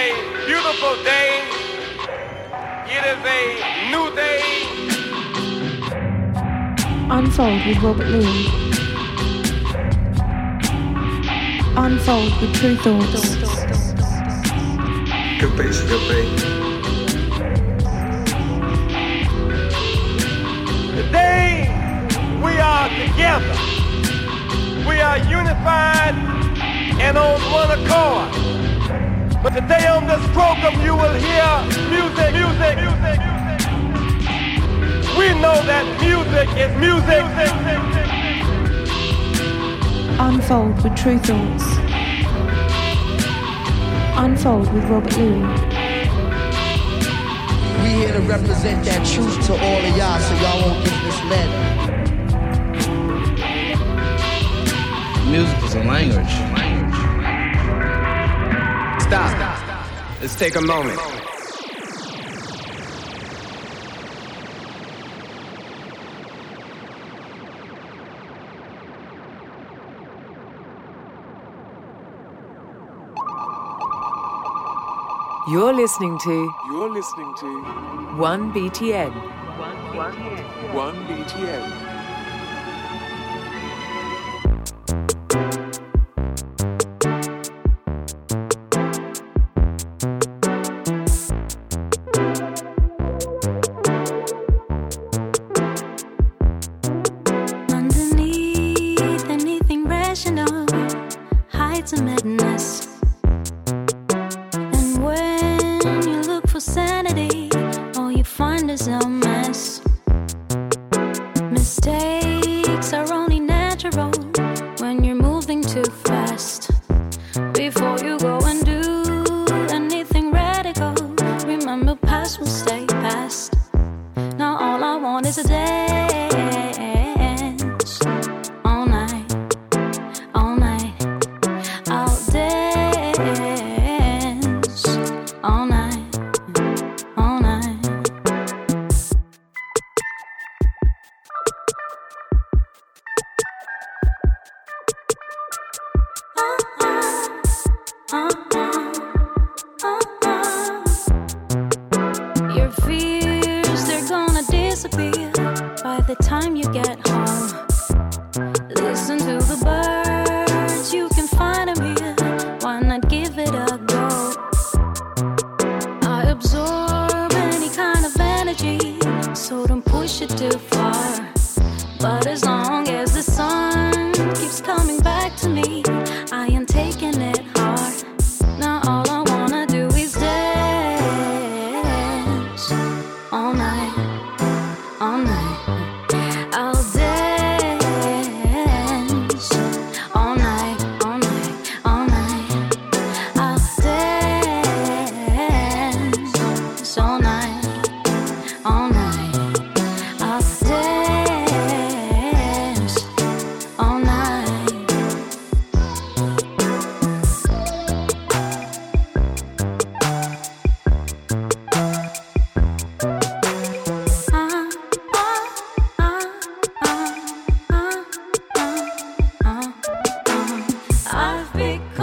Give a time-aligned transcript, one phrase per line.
[0.00, 1.30] a beautiful day.
[2.96, 3.42] It is a
[3.92, 4.40] new day.
[7.10, 8.48] Unfold with Robert Luis.
[11.76, 13.36] Unfold with Tru Thoughts.
[15.38, 16.30] Good beats, good beat.
[20.96, 21.68] Today
[22.42, 23.56] we are together.
[24.88, 26.14] We are unified
[27.04, 28.49] and on one accord.
[29.42, 33.60] But today on this program you will hear music, music, music, music.
[35.16, 37.24] We know that music is music.
[40.20, 41.64] Unfold with Tru Thoughts.
[44.18, 45.60] Unfold with Robert Luis.
[47.82, 51.50] We here to represent that truth to all of y'all so y'all won't get misled.
[55.30, 56.49] Music is a language
[59.10, 60.20] stop.
[60.20, 61.00] Let's take a moment.
[75.48, 76.54] You're listening to.
[76.68, 77.46] You're listening to.
[78.16, 79.10] 1BTN.
[79.90, 80.40] 1BTN.
[80.72, 81.26] 1BTN.
[81.26, 81.89] 1BTN.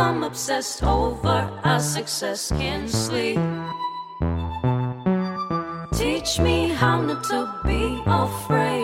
[0.07, 3.37] Become obsessed over our success can sleep.
[5.91, 8.76] Teach me how not to be afraid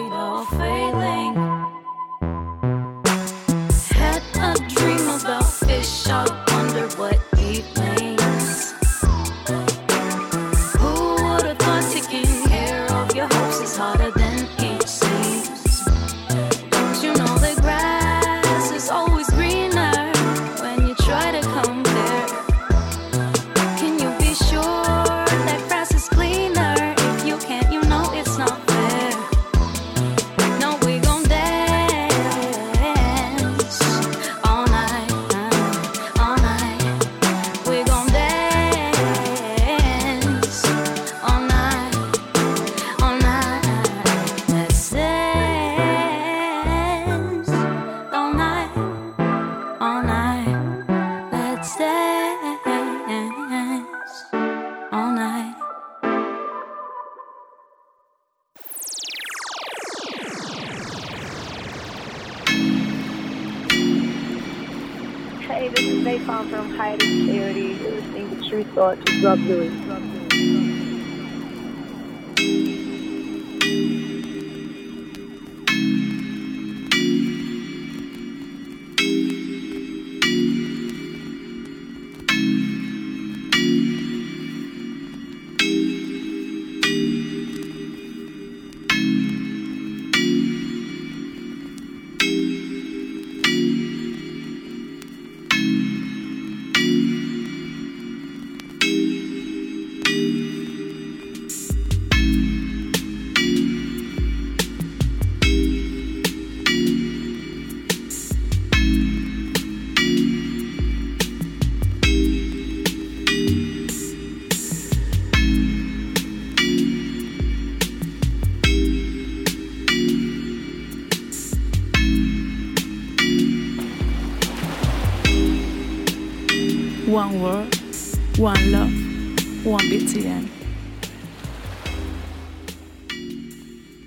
[130.13, 130.47] BTN.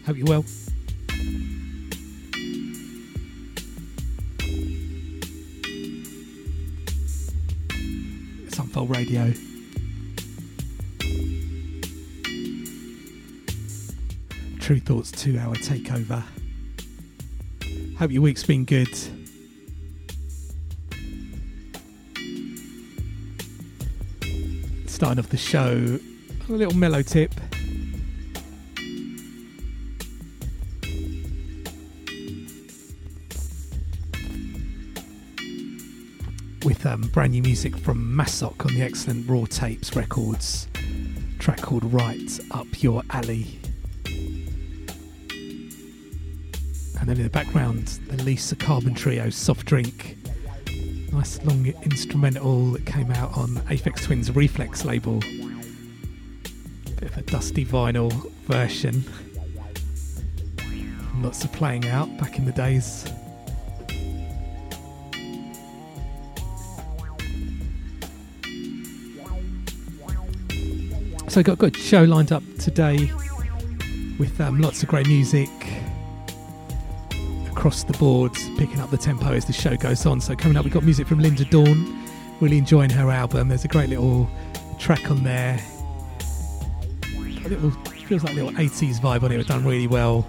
[0.06, 0.44] Hope you're well.
[8.46, 9.32] It's Unfold Radio.
[14.60, 16.22] Tru Thoughts two hour takeover.
[17.98, 18.96] Hope your week's been good.
[25.06, 26.00] Starting off the show,
[26.48, 27.32] a little mellow tip.
[36.64, 40.66] with um, brand new music from Massock on the excellent Raw Tapes Records
[41.38, 43.60] track called Right Up Your Alley.
[46.98, 50.16] And then in the background, the Lisa Carbon Trio Soft Drink.
[51.12, 55.20] Nice long instrumental that came out on Aphex Twins Rephlex label.
[56.96, 58.12] Bit of a dusty vinyl
[58.42, 59.04] version.
[61.18, 63.04] Lots of playing out back in the days.
[71.28, 73.10] So, got a good show lined up today
[74.18, 75.50] with um, lots of great music
[77.66, 80.20] across the board, picking up the tempo as the show goes on.
[80.20, 82.00] So, coming up, we've got music from Linda Dawn.
[82.38, 83.48] Really enjoying her album.
[83.48, 84.30] There's a great little
[84.78, 85.58] track on there.
[87.44, 87.72] A little
[88.06, 89.44] feels like a little 80s vibe on it.
[89.48, 90.24] Done really well.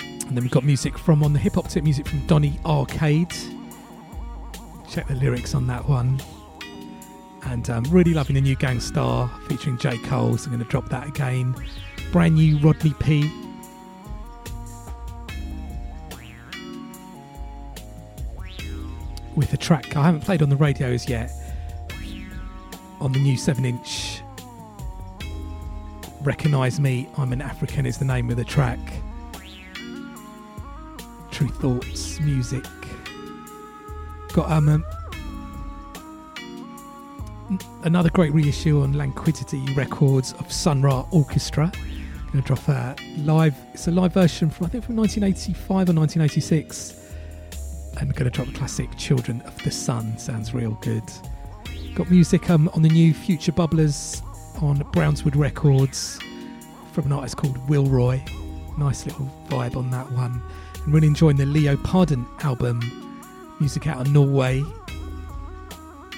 [0.00, 3.34] And then we've got music from on the hip hop tip music from Donny Arcade.
[4.88, 6.22] Check the lyrics on that one
[7.42, 9.98] and um, really loving the new Gang Starr featuring J.
[9.98, 10.38] Cole.
[10.38, 11.54] So I'm going to drop that again.
[12.12, 13.30] Brand new Rodney P.
[19.38, 21.30] With a track I haven't played on the radios yet.
[23.00, 24.20] On the new 7 inch.
[26.22, 28.80] Recognize Me, I'm an African is the name of the track.
[31.30, 32.64] Tru Thoughts music.
[34.32, 34.84] Got um, um
[37.84, 41.70] another great reissue on Lanquidity Records of Sun Ra Orchestra.
[42.32, 43.54] To drop a live.
[43.72, 47.07] It's a live version from I think from 1985 or 1986.
[48.00, 50.18] And going to drop classic Children of the Sun.
[50.18, 51.02] Sounds real good.
[51.94, 54.22] Got music um, on the new Future Bubblers
[54.62, 56.20] on Brownswood Records
[56.92, 58.22] from an artist called Wilroy.
[58.78, 60.40] Nice little vibe on that one.
[60.84, 62.80] I'm really enjoying the Leo Pardon album.
[63.58, 64.62] Music out of Norway.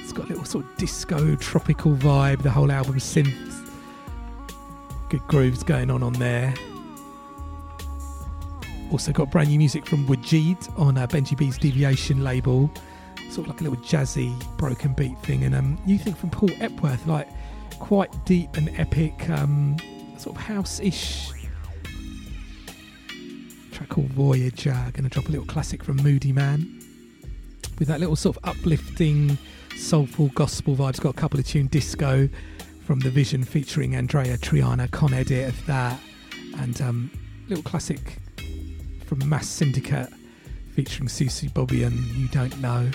[0.00, 2.42] It's got a little sort of disco tropical vibe.
[2.42, 3.70] The whole album synths.
[5.08, 6.52] Good grooves going on on there.
[8.90, 12.70] Also got brand new music from Wajid on uh, Benji B's Deviation label.
[13.30, 15.44] Sort of like a little jazzy broken beat thing.
[15.44, 17.28] And um, new thing from Paul Epworth, like
[17.78, 19.76] quite deep and epic, um,
[20.18, 21.30] sort of house-ish
[23.70, 24.72] track called Voyager.
[24.92, 26.82] Going to drop a little classic from Moodymann
[27.78, 29.38] with that little sort of uplifting,
[29.76, 31.00] soulful gospel vibes.
[31.00, 32.28] Got a couple of tune disco
[32.84, 36.00] from The Vision featuring Andreya Triana, con edit of that,
[36.58, 37.10] and um,
[37.48, 38.18] little classic
[39.10, 40.08] from Mass Syndicate
[40.76, 42.88] featuring Su Su Bobien and You Don't Know.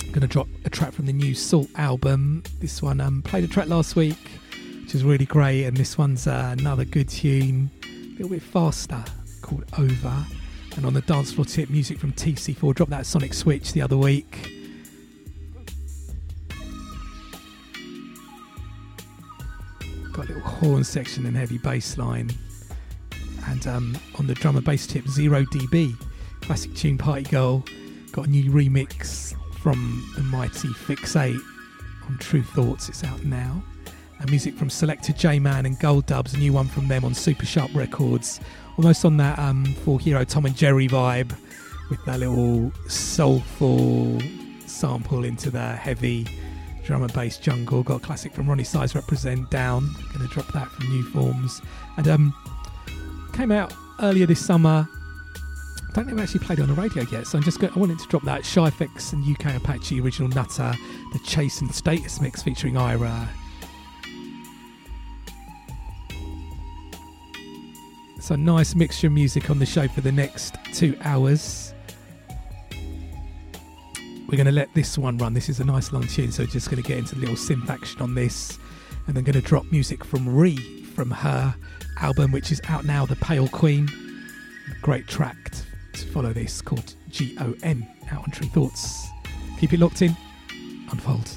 [0.00, 2.42] I'm going to drop a track from the new SAULT album.
[2.58, 4.16] This one um, played a track last week,
[4.80, 9.04] which is really great, and this one's uh, another good tune, a little bit faster,
[9.42, 10.24] called Over.
[10.76, 12.74] And on the dance floor tip, music from TC4.
[12.76, 14.54] Dropped that Sonic Switch the other week.
[20.12, 22.30] Got a little horn section and heavy bass line.
[23.50, 25.96] And um, on the drum and bass tip, Zero DB.
[26.42, 27.64] Classic tune Party Girl
[28.12, 31.40] got a new remix from the mighty Fixate
[32.06, 32.88] on True Thoughts.
[32.88, 33.62] It's out now.
[34.20, 37.14] And music from Selector J Man and Gold Dubs, a new one from them on
[37.14, 38.40] Super Sharp Records.
[38.76, 41.34] Almost on that um, 4hero Tom and Jerry vibe
[41.90, 44.20] with that little soulful
[44.66, 46.26] sample into the heavy
[46.84, 47.82] drum and bass jungle.
[47.82, 49.94] Got classic from Roni Size Represent Down.
[50.12, 51.60] Gonna drop that from New Forms.
[51.96, 52.34] And um,
[53.38, 54.88] came out earlier this summer.
[54.90, 57.72] I Don't think I've actually played it on the radio yet, so I'm just going,
[57.72, 60.76] I wanted to drop that Shy FX and UK Apache original Nuttah,
[61.12, 63.28] the Chase and Status mix featuring Irah.
[68.18, 71.72] So nice mixture of music on the show for the next two hours.
[74.28, 75.32] We're going to let this one run.
[75.32, 77.36] This is a nice long tune, so we're just going to get into the little
[77.36, 78.58] synth action on this,
[79.06, 81.54] and then going to drop music from Ree from her
[82.00, 83.88] album, which is out now, The Pale Queen.
[84.82, 85.52] Great track
[85.92, 89.06] to follow this called G O N out on Tru Thoughts.
[89.58, 90.16] Keep it locked in.
[90.90, 91.30] Unfold.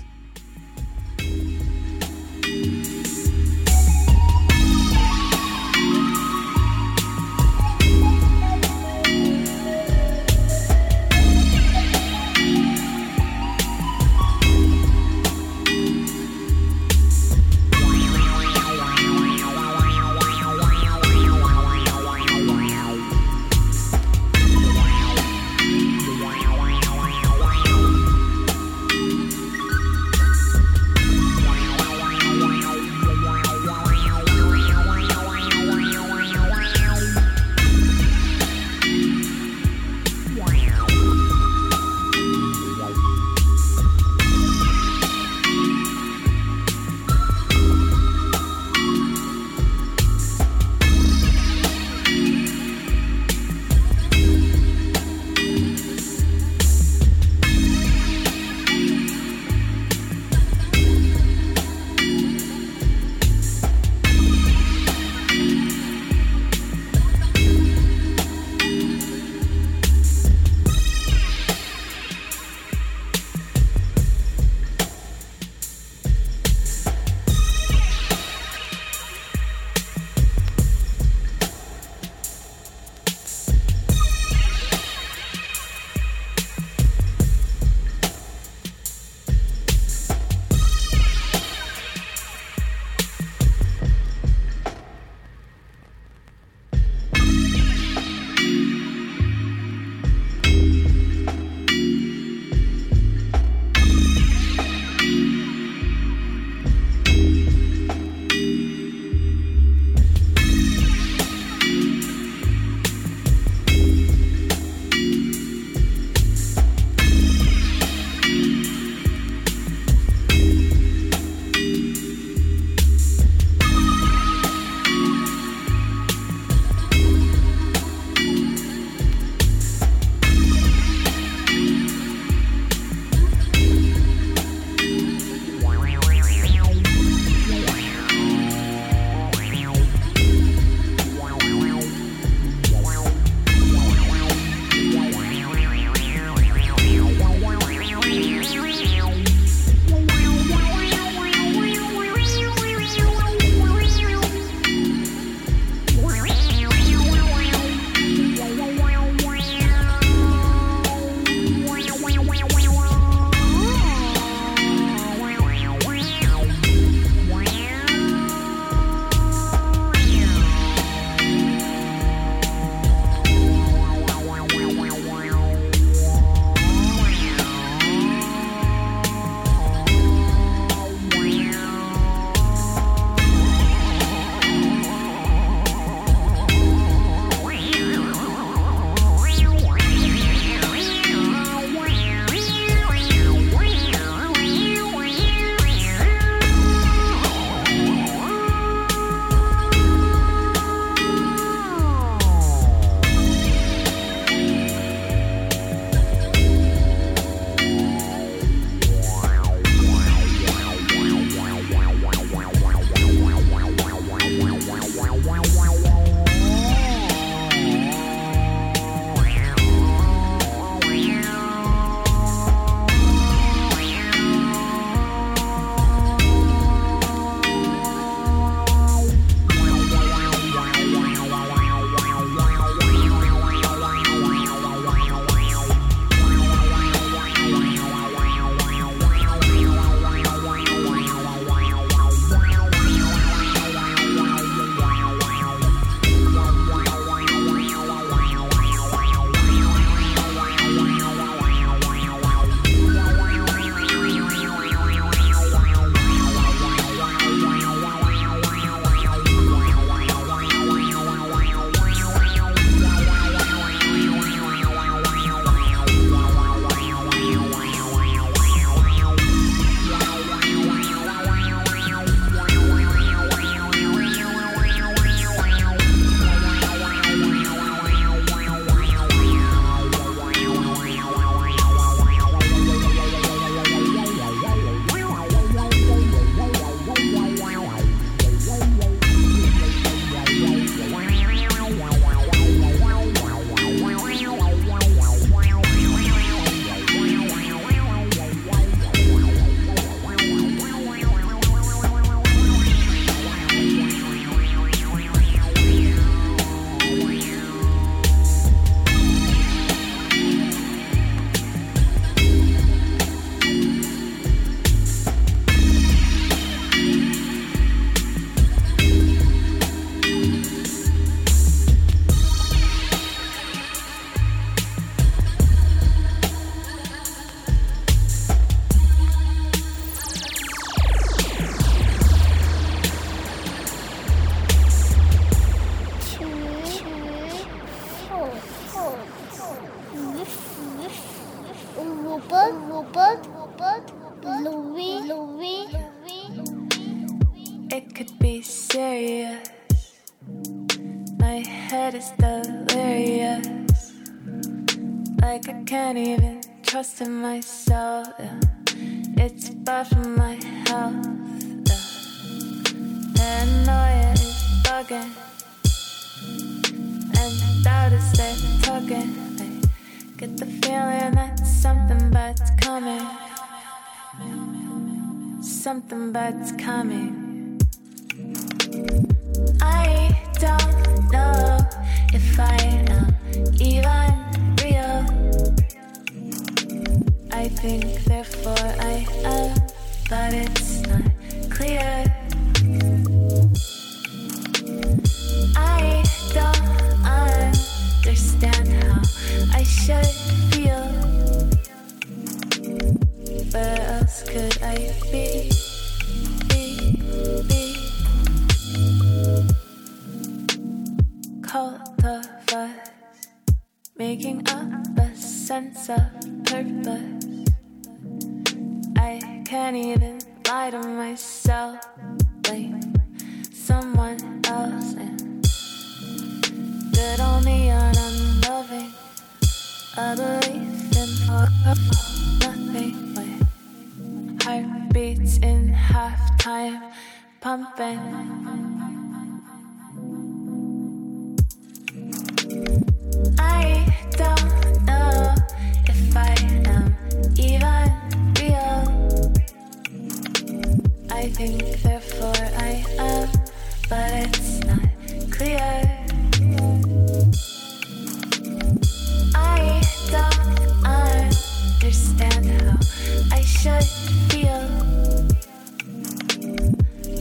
[463.62, 463.84] should
[464.32, 464.68] feel.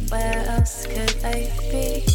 [0.08, 2.09] Where else could I be?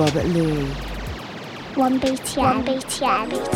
[0.00, 0.72] Robert Luis.
[1.76, 2.64] 1BTN.
[2.64, 3.49] 1BTN.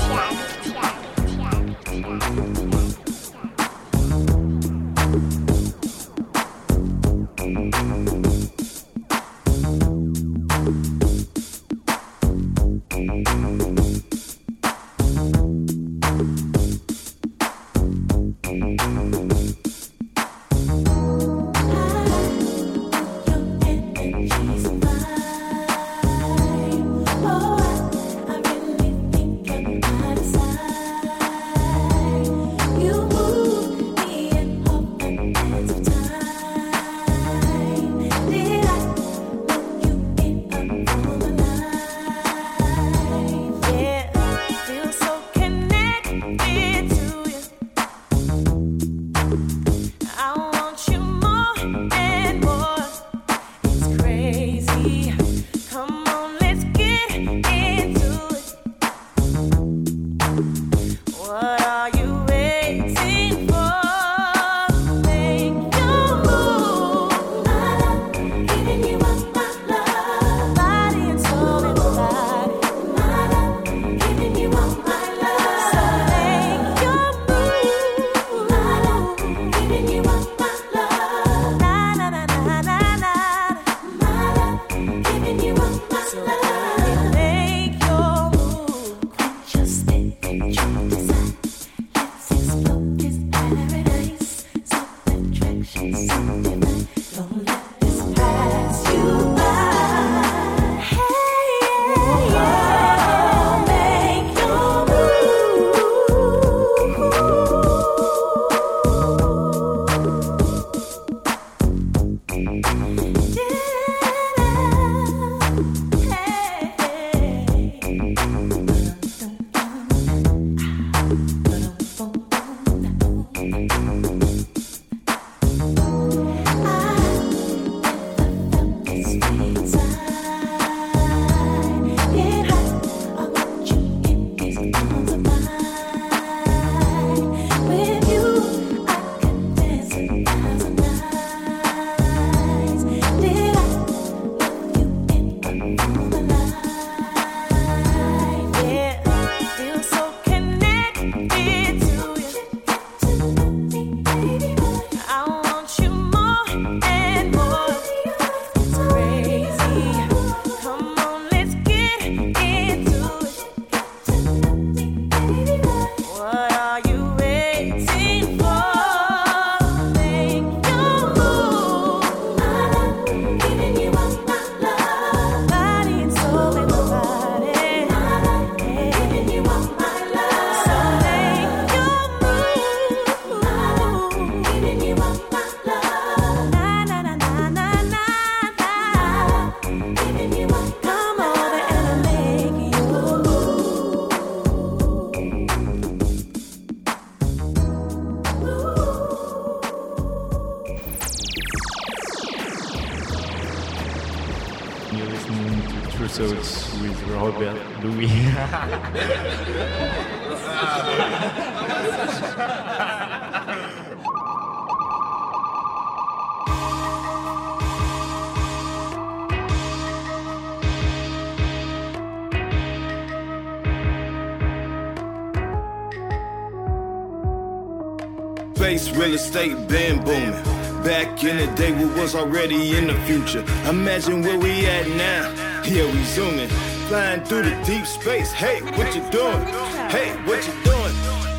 [233.94, 235.30] Imagine where we at now.
[235.62, 236.48] Yeah, we zooming,
[236.88, 238.32] flying through the deep space.
[238.32, 239.46] Hey, what you doing?
[239.86, 240.94] Hey, what you doing?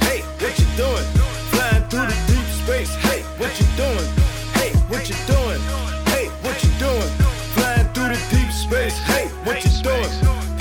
[0.07, 1.03] Hey, what you doing?
[1.51, 2.95] Flying through the deep space.
[2.95, 4.07] Hey, what you doing?
[4.55, 5.59] Hey, what you doing?
[6.07, 7.11] Hey, what you doing?
[7.59, 8.97] Flying through the deep space.
[9.03, 10.07] Hey, what you doing?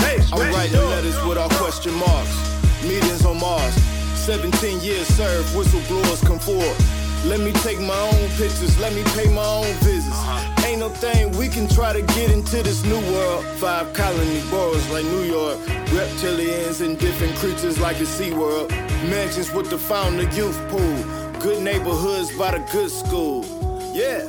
[0.03, 0.51] Hey, what you doing?
[0.51, 2.35] I'm writing letters with all question marks.
[2.83, 3.75] Meetings on Mars.
[4.27, 6.77] 17 years served, whistleblowers come forward.
[7.25, 9.94] Let me take my own pictures, let me pay my own visits.
[10.95, 13.45] Thing we can try to get into this new world.
[13.59, 15.59] Five colony boroughs like New York,
[15.91, 18.71] reptilians and different creatures like a SeaWorld.
[19.11, 23.45] Mansions with the fountain youth pool, good neighborhoods by the good school.
[23.93, 24.23] Yeah.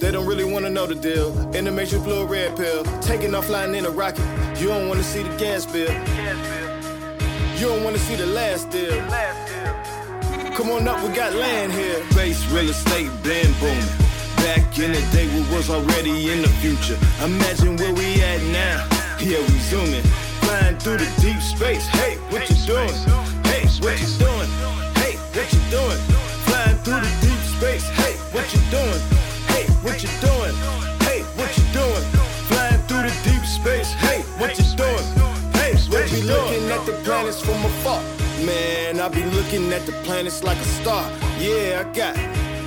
[0.00, 1.30] They don't really wanna know the deal.
[1.54, 2.82] In the matrix, blue red pill.
[3.00, 4.26] Taking off flying in a rocket.
[4.60, 5.92] You don't wanna see the gas bill.
[7.58, 9.00] You don't wanna see the last deal.
[10.56, 12.02] Come on up, we got land here.
[12.14, 14.01] Base real estate been booming.
[14.42, 16.98] Back in the day, we was already in the future.
[17.22, 18.82] Imagine where we at now.
[19.20, 20.02] Yeah, we zooming,
[20.42, 21.86] flying through the deep space.
[21.86, 22.90] Hey, what you doing?
[23.46, 24.50] Hey, what you doing?
[24.98, 26.00] Hey, what you doing?
[26.42, 27.86] Flying through the deep space.
[27.94, 29.02] Hey, what you doing?
[29.46, 30.54] Hey, what you doing?
[31.06, 32.04] Hey, what you doing?
[32.50, 33.92] Flying through the deep space.
[33.94, 35.06] Hey, what you doing?
[35.54, 36.24] Hey, what you?
[36.26, 38.02] Looking at the planets from afar.
[38.44, 41.08] Man, I be looking at the planets like a star.
[41.38, 42.16] Yeah, I got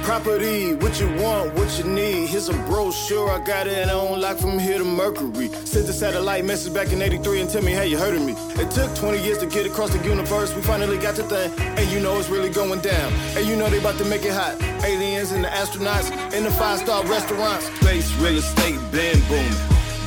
[0.05, 2.29] property, what you want, what you need.
[2.29, 5.47] Here's a brochure, I got it and I own lock from here to Mercury.
[5.65, 8.35] Sent the satellite message back in 83 and tell me, hey, you heard of me.
[8.61, 11.51] It took 20 years to get across the universe, we finally got the thing.
[11.59, 13.11] And you know it's really going down.
[13.35, 14.61] And you know they about to make it hot.
[14.85, 17.65] Aliens and the astronauts in the five-star restaurants.
[17.81, 19.57] Space real estate been booming.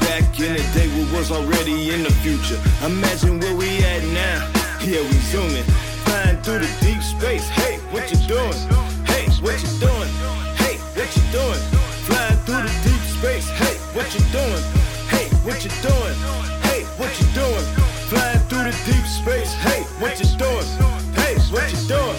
[0.06, 2.60] Back in the day, we was already in the future.
[2.86, 4.46] Imagine where we at now.
[4.80, 5.64] Yeah, we zooming,
[6.06, 7.48] flying through the deep space.
[7.48, 8.87] Hey, what you doing?
[9.40, 10.08] What you doing?
[10.58, 11.60] Hey, what you doing?
[12.10, 13.48] Flying through the deep space.
[13.48, 14.62] Hey, what you doing?
[15.06, 16.16] Hey, what you doing?
[16.66, 17.64] Hey, what you doing?
[18.10, 19.54] Flying through the deep space.
[19.54, 20.66] Hey, what you doing?
[21.14, 22.18] Hey, what you doing?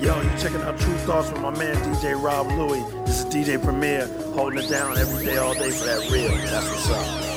[0.00, 2.84] Yo, you checking out Tru Thoughts with my man DJ Rob Louie.
[3.04, 6.30] This is DJ Premier holding it down every day, all day for that real.
[6.30, 7.29] That's what's up.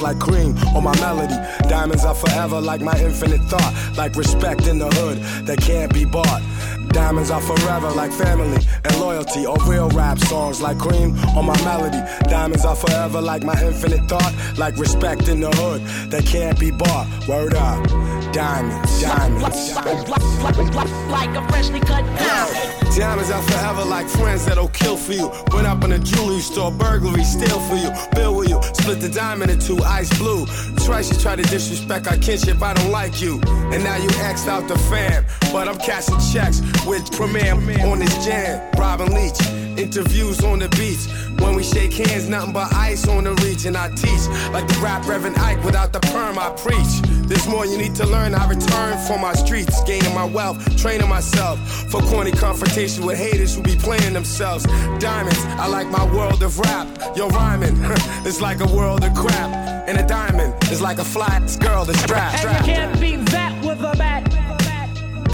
[0.00, 1.34] Like cream on my melody.
[1.68, 6.04] Diamonds are forever like my infinite thought, like respect in the hood that can't be
[6.04, 6.42] bought.
[6.88, 11.60] Diamonds are forever like family and loyalty or real rap songs like cream on my
[11.64, 12.00] melody.
[12.28, 16.70] Diamonds are forever like my infinite thought, like respect in the hood that can't be
[16.70, 17.06] bought.
[17.28, 17.84] Word up.
[18.36, 19.74] Diamonds, diamonds.
[21.08, 22.94] Like a freshly cut diamond.
[22.94, 25.30] Diamonds are forever like friends that'll kill for you.
[25.54, 27.90] Went up in a jewelry store, burglary, steal for you.
[28.14, 30.44] Bill with you, split the diamond in two, ice blue.
[30.84, 33.40] Twice you try to disrespect our kinship, I don't like you.
[33.72, 35.24] And now you axed out the fam.
[35.50, 37.54] But I'm cashing checks with Premier
[37.86, 38.70] on his jam.
[38.78, 39.40] Robin Leach,
[39.78, 41.08] interviews on the beach.
[41.46, 43.36] When we shake hands, nothing but ice on the.
[43.64, 47.00] And I teach like the rap Reverend Ike without the perm, I preach.
[47.26, 48.34] There's more you need to learn.
[48.34, 51.58] I return for my streets, gaining my wealth, training myself
[51.90, 54.64] for corny confrontation with haters who be playing themselves.
[54.98, 56.86] Diamonds, I like my world of rap.
[57.16, 57.74] Yo, rhyming,
[58.26, 59.50] it's like a world of crap.
[59.88, 62.44] And a diamond is like a flat girl that's strapped.
[62.44, 64.25] And you can't beat that with a bat.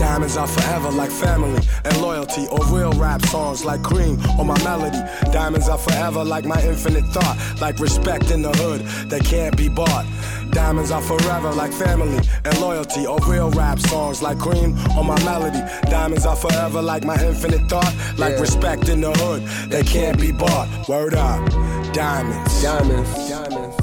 [0.03, 4.61] Diamonds are forever like family and loyalty or real rap songs like cream or my
[4.65, 4.99] melody.
[5.31, 9.69] Diamonds are forever like my infinite thought, like respect in the hood that can't be
[9.69, 10.05] bought.
[10.51, 15.19] Diamonds are forever like family and loyalty or real rap songs like cream or my
[15.25, 15.63] melody.
[15.89, 18.41] Diamonds are forever like my infinite thought, like Yeah.
[18.41, 20.69] respect in the hood that can't be bought.
[20.89, 21.49] Word up.
[21.93, 22.61] Diamonds.
[22.61, 23.11] Diamonds.
[23.31, 23.77] Diamonds.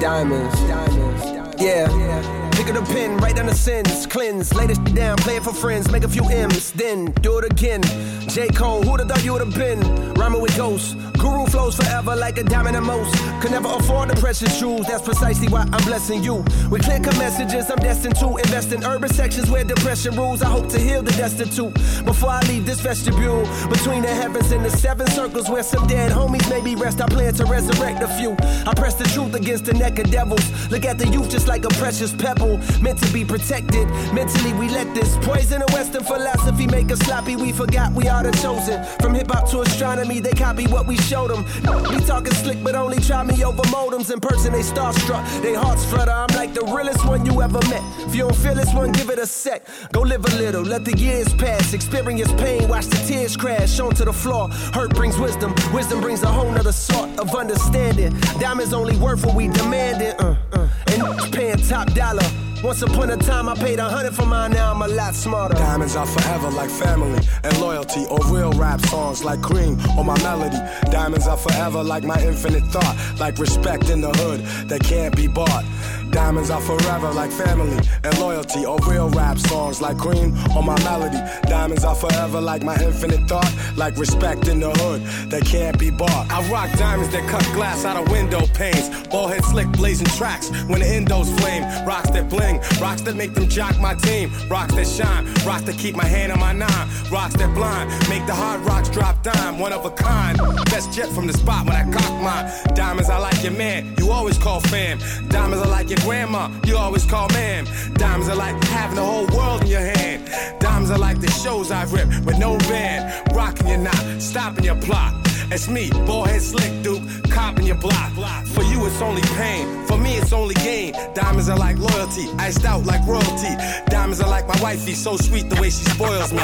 [0.00, 0.60] Diamonds.
[0.68, 1.62] Diamonds.
[1.62, 2.43] Yeah.
[2.54, 5.52] Pick up the pen, write down the sins, cleanse, lay this down, play it for
[5.52, 7.82] friends, make a few M's, then do it again.
[8.28, 8.48] J.
[8.48, 9.80] Cole, who'd thought you would have been?
[10.14, 10.94] Rhyming with ghosts.
[11.18, 13.14] Guru flows forever like a diamond and most.
[13.40, 16.36] Could never afford the precious jewels, that's precisely why I'm blessing you.
[16.70, 20.42] With clear cut messages, I'm destined to invest in urban sections where depression rules.
[20.42, 21.72] I hope to heal the destitute
[22.04, 23.42] before I leave this vestibule.
[23.70, 27.32] Between the heavens and the seven circles where some dead homies maybe rest, I plan
[27.34, 28.32] to resurrect a few.
[28.70, 30.44] I press the truth against the neck of devils.
[30.72, 33.86] Look at the youth just like a precious pebble, meant to be protected.
[34.12, 37.36] Mentally, we let this poison of Western philosophy make us sloppy.
[37.36, 38.82] We forgot we are the chosen.
[39.00, 41.43] From hip hop to astronomy, they copy what we showed them.
[41.90, 44.12] We talking slick, but only try me over modems.
[44.12, 46.10] In person, they starstruck, they hearts flutter.
[46.10, 47.82] I'm like the realest one you ever met.
[48.06, 49.66] If you don't feel this one, give it a sec.
[49.92, 51.72] Go live a little, let the years pass.
[51.72, 54.48] Experience pain, watch the tears crash onto the floor.
[54.72, 58.12] Hurt brings wisdom, wisdom brings a whole nother sort of understanding.
[58.38, 60.14] Diamonds only worth what we demanding.
[60.20, 60.68] Uh, uh.
[60.88, 62.22] And paying top dollar.
[62.64, 65.54] Once upon a time, I paid a hundred for mine, now I'm a lot smarter.
[65.54, 70.16] Diamonds are forever like family and loyalty or real rap songs like cream or my
[70.22, 70.56] melody.
[70.90, 75.26] Diamonds are forever like my infinite thought, like respect in the hood that can't be
[75.26, 75.62] bought.
[76.10, 80.78] Diamonds are forever like family and loyalty or real rap songs like cream or my
[80.84, 81.18] melody.
[81.48, 85.90] Diamonds are forever like my infinite thought, like respect in the hood that can't be
[85.90, 86.30] bought.
[86.30, 88.88] I rock diamonds that cut glass out of window panes.
[89.08, 91.64] Ballhead slick blazing tracks when the endos flame.
[91.84, 94.30] Rocks that bling, rocks that make them jock my team.
[94.48, 96.88] Rocks that shine, rocks that keep my hand on my nine.
[97.10, 99.58] Rocks that blind, make the hard rocks drop dime.
[99.58, 100.38] One of a kind.
[100.66, 102.74] Best jet from the spot when I cock mine.
[102.74, 104.98] Diamonds, I like your man, you always call fam.
[105.28, 107.66] Diamonds, I like your grandma, you always call ma'am.
[107.94, 110.28] Diamonds are like having the whole world in your hand.
[110.60, 113.34] Diamonds are like the shows I've ripped with no band.
[113.34, 115.23] Rocking your knot, stopping your plot.
[115.50, 118.12] It's me, ballhead slick duke, copping your block.
[118.46, 119.86] For you, it's only pain.
[119.86, 120.94] For me, it's only gain.
[121.14, 123.54] Diamonds are like loyalty, iced out like royalty.
[123.86, 126.38] Diamonds are like my wifey, so sweet the way she spoils me.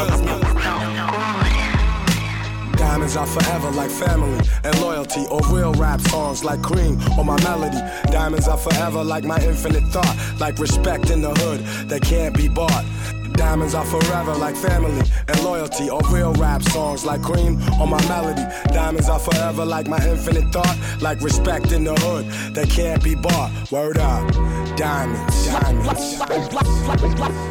[2.77, 7.41] Diamonds are forever like family and loyalty or real rap songs like cream or my
[7.43, 7.79] melody.
[8.11, 12.49] Diamonds are forever like my infinite thought, like respect in the hood that can't be
[12.49, 12.85] bought.
[13.33, 18.01] Diamonds are forever like family and loyalty or real rap songs like cream on my
[18.09, 18.43] melody.
[18.73, 23.15] Diamonds are forever like my infinite thought, like respect in the hood that can't be
[23.15, 23.51] bought.
[23.71, 24.31] Word up.
[24.77, 26.21] Diamonds, diamonds.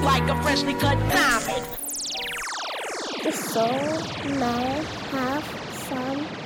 [0.04, 1.66] Like a freshly cut diamond.
[3.24, 4.00] The soul
[4.40, 5.44] may have
[5.90, 6.40] some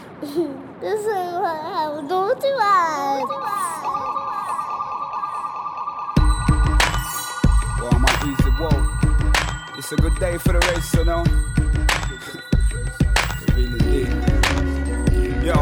[0.20, 2.50] this is what I'm going to do.
[9.78, 11.24] It's a good day for the race, you know.
[15.42, 15.54] Yo,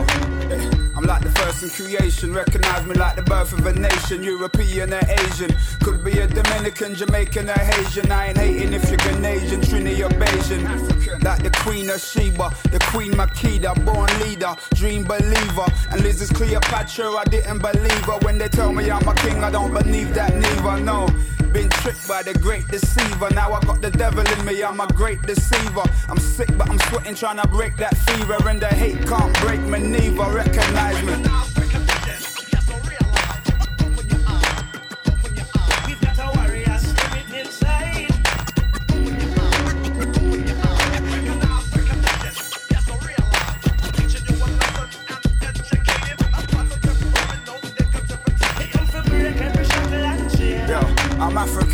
[0.96, 2.32] I'm like the first in creation.
[2.32, 4.22] Recognize me like the birth of a nation.
[4.22, 5.50] European or Asian.
[5.82, 8.10] Could be a Dominican, Jamaican or Haitian.
[8.12, 11.24] I ain't hating if you're Canadian, Trini or Bajan.
[11.24, 15.66] Like the Queen of Sheba, the Queen Makeda, born leader, dream believer.
[15.90, 18.18] And Liz is Cleopatra, I didn't believe her.
[18.22, 21.08] When they tell me I'm a king, I don't believe that neither, no.
[21.52, 23.30] Been tricked by the great deceiver.
[23.30, 25.84] Now I got the devil in me, I'm a great deceiver.
[26.08, 28.36] I'm sick, but I'm sweating, trying to break that fever.
[28.48, 30.30] And the hate can't break me, neither.
[30.30, 31.37] Recognize me.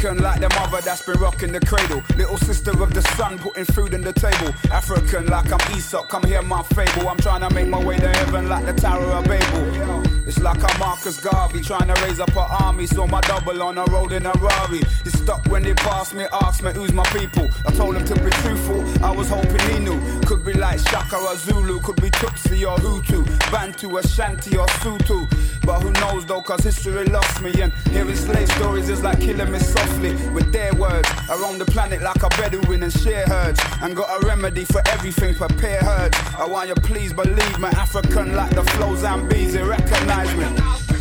[0.04, 2.02] Rocking the mother that's been rocking the cradle.
[2.16, 4.52] Little sister of the sun, putting food on the table.
[4.70, 7.08] African like I'm Aesop, come hear my fable.
[7.08, 10.02] I'm trying to make my way to heaven like the Tower of Babel.
[10.26, 12.86] It's like I'm Marcus Garvey, trying to raise up an army.
[12.86, 14.82] Saw my double on a road in a Rari.
[15.04, 17.48] He stopped when they passed me, asked me who's my people.
[17.66, 20.00] I told him to be truthful, I was hoping he knew.
[20.26, 25.28] Could be like Shaka or Zulu, could be Tutsi or Hutu, Bantu, Ashanti or Sutu.
[25.64, 27.52] But who knows though, cause history lost me.
[27.60, 31.08] And hearing slave stories is like killing me softly with their words.
[31.28, 33.60] Around the planet like a Bedouin and share herds.
[33.82, 36.16] And got a remedy for everything, prepare herds.
[36.38, 40.93] I want you please believe me, African like the flow Zambezi, recognize me.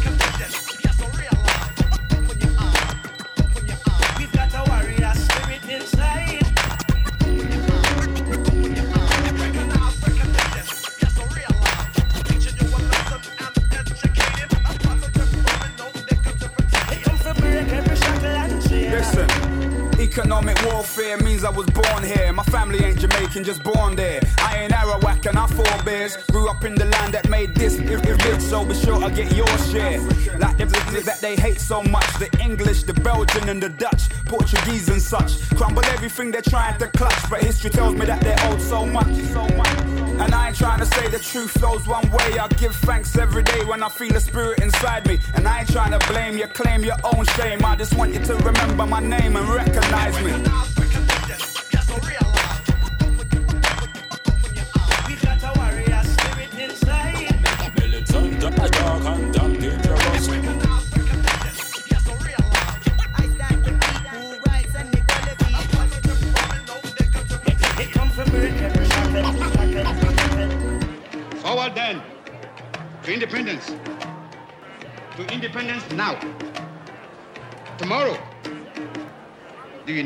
[20.15, 22.32] Economic warfare means I was born here.
[22.32, 24.21] My family ain't Jamaican, just born there.
[24.38, 26.17] I ain't Arawak and I forebears.
[26.28, 29.10] Grew up in the land that made this if it rich, so be sure I
[29.10, 29.99] get your share.
[30.38, 32.06] Like the business that they hate so much.
[32.19, 35.49] The English, the Belgian, and the Dutch, Portuguese and such.
[35.56, 37.28] Crumble everything they're trying to clutch.
[37.28, 40.03] But history tells me that they're owed so much, so much.
[40.19, 42.39] And I ain't trying to say the truth flows one way.
[42.39, 45.19] I give thanks every day when I feel a spirit inside me.
[45.36, 47.65] And I ain't trying to blame you, claim your own shame.
[47.65, 50.32] I just want you to remember my name and recognize me.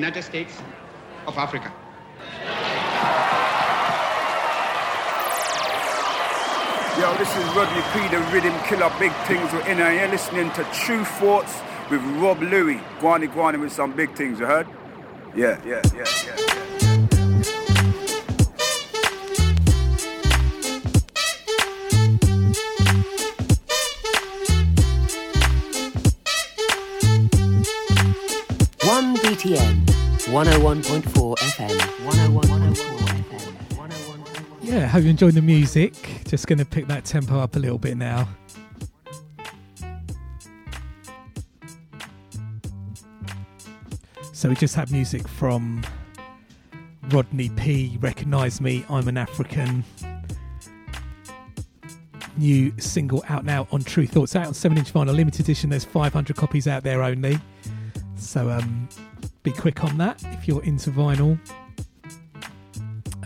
[0.08, 0.62] United States
[1.28, 1.70] of Africa.
[6.98, 10.50] Yo, this is Rodney P, the rhythm killer, big things we're in, here you're listening
[10.52, 11.60] to Tru Thoughts
[11.92, 12.80] with Rob Louie.
[13.02, 14.68] Guani Guani with some big things, you heard?
[15.36, 16.58] Yeah, yeah, yeah, yeah.
[28.88, 29.97] One BTN,
[30.28, 33.98] 101.4 FM, 101.4 FM.
[34.62, 35.94] Yeah, hope you enjoyed the music.
[36.26, 38.28] Just going to pick that tempo up a little bit now.
[44.34, 45.82] So we just had music from
[47.04, 47.98] Rodney P.
[48.02, 49.86] Recognize Me, I'm an African.
[52.36, 55.70] New single out now on Tru Thoughts, out on 7 inch vinyl, limited edition.
[55.70, 57.40] There's 500 copies out there only.
[58.18, 58.90] So um,
[59.52, 61.40] be quick on that if you're into vinyl.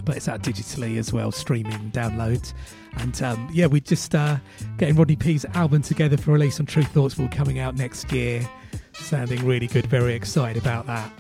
[0.05, 2.53] But it's out digitally as well, streaming, download.
[2.97, 4.37] And um, yeah, we're just uh,
[4.77, 8.47] getting Rodney P's album together for release on Tru Thoughts, will coming out next year.
[8.93, 11.11] Sounding really good, very excited about that.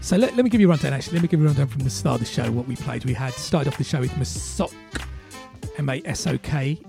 [0.00, 1.14] So let, let me give you a rundown actually.
[1.14, 3.04] Let me give you a rundown from the start of the show what we played.
[3.04, 4.72] We had started off the show with Masok,
[5.78, 6.80] M A S O K,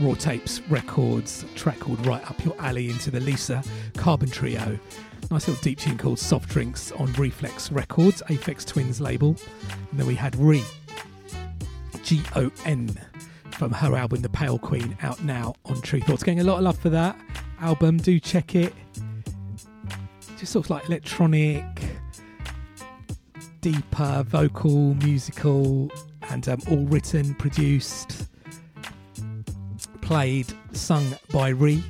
[0.00, 3.62] Raw Tapes Records, track called Right Up Your Alley into the Lisa
[3.96, 4.78] Carbon Trio.
[5.30, 9.36] Nice little deep tune called Soft Drinks on Rephlex Records, Aphex Twins label.
[9.90, 10.62] And then we had Re,
[12.02, 13.00] G O N,
[13.52, 16.22] from her album The Pale Queen, out now on Tru Thoughts.
[16.22, 17.16] Getting a lot of love for that
[17.60, 17.98] album.
[17.98, 18.74] Do check it.
[20.36, 21.64] Just sort of like electronic,
[23.60, 25.90] deeper, vocal, musical,
[26.30, 28.28] and um, all written, produced,
[30.04, 31.82] played, sung by Ree.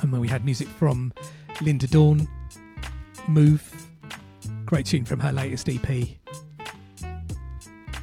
[0.00, 1.12] And then we had music from
[1.60, 2.26] Linda Dawn,
[3.28, 3.62] Move,
[4.64, 6.08] great tune from her latest EP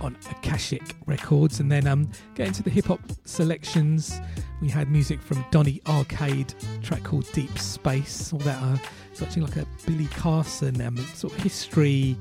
[0.01, 1.59] on Akashic Records.
[1.59, 4.19] And then um, get into the hip hop selections.
[4.61, 6.53] We had music from Donny Arcade,
[6.83, 8.33] track called Deep Space.
[8.33, 8.77] All that uh,
[9.21, 12.17] actually like a Billy Carson um, sort of history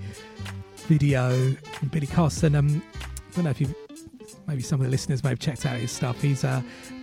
[0.86, 1.54] video.
[1.90, 3.74] Billy Carson, um, I don't know if you,
[4.46, 6.20] maybe some of the listeners may have checked out his stuff.
[6.20, 6.62] He's uh,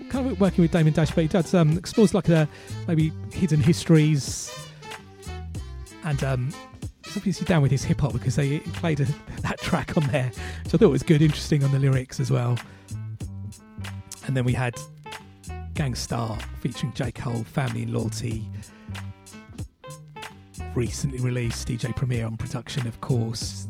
[0.10, 2.48] kind of working with Damon Dash, but he does um, explores like the
[2.88, 4.54] maybe hidden histories
[6.04, 6.54] and um,
[7.06, 9.06] he's obviously down with his hip hop because they played a,
[9.42, 10.32] that track on there,
[10.64, 12.58] which I thought was good, interesting on the lyrics as well.
[14.26, 14.76] And then we had
[15.74, 17.12] Gang Starr featuring J.
[17.12, 18.48] Cole, Family and Loyalty.
[20.76, 23.68] Recently released DJ Premier on production, of course,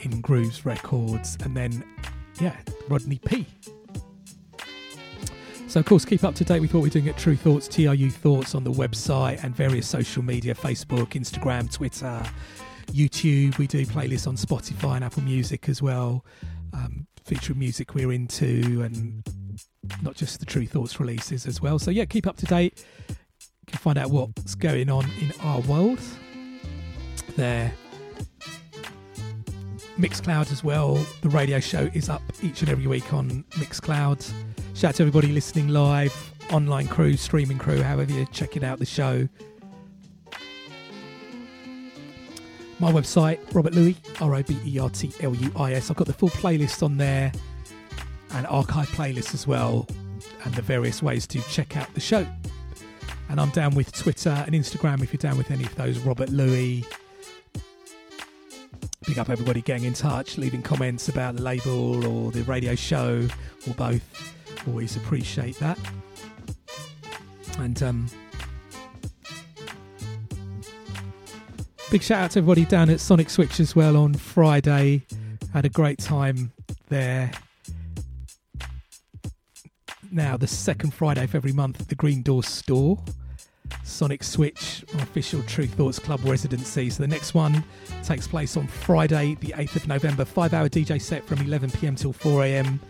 [0.00, 1.84] in Grooves Records, and then
[2.40, 2.56] yeah,
[2.88, 3.46] Rodney P.
[5.68, 8.10] So, of course, keep up to date with what we're doing at Tru Thoughts, TRU
[8.10, 12.22] Thoughts on the website and various social media Facebook, Instagram, Twitter,
[12.92, 13.58] YouTube.
[13.58, 16.24] We do playlists on Spotify and Apple Music as well,
[16.72, 19.26] um, featuring music we're into and
[20.02, 21.78] not just the Tru Thoughts releases as well.
[21.78, 22.84] So, yeah, keep up to date.
[23.08, 23.16] You
[23.66, 26.00] can find out what's going on in our world
[27.36, 27.72] there.
[29.98, 30.94] Mixcloud as well.
[31.22, 34.30] The radio show is up each and every week on Mixcloud.
[34.74, 36.14] Shout out to everybody listening live,
[36.52, 39.26] online crew, streaming crew, however you're checking out the show.
[42.78, 45.90] My website, Robert Luis, R O B E R T L U I S.
[45.90, 47.32] I've got the full playlist on there
[48.32, 49.88] and archive playlists as well,
[50.44, 52.26] and the various ways to check out the show.
[53.30, 56.28] And I'm down with Twitter and Instagram if you're down with any of those, Robert
[56.28, 56.84] Luis.
[59.06, 63.26] Big up everybody getting in touch, leaving comments about the label or the radio show
[63.68, 64.02] or both.
[64.66, 65.78] Always appreciate that.
[67.58, 68.06] And um,
[71.90, 75.06] big shout out to everybody down at Sonic Switch as well on Friday.
[75.52, 76.52] Had a great time
[76.88, 77.30] there.
[80.10, 82.98] Now, the second Friday of every month at the Green Door store.
[83.84, 86.90] Sonic Switch, official Tru Thoughts Club residency.
[86.90, 87.64] So the next one
[88.02, 90.24] takes place on Friday, the 8th of November.
[90.24, 92.80] Five hour DJ set from 11 pm till 4 am.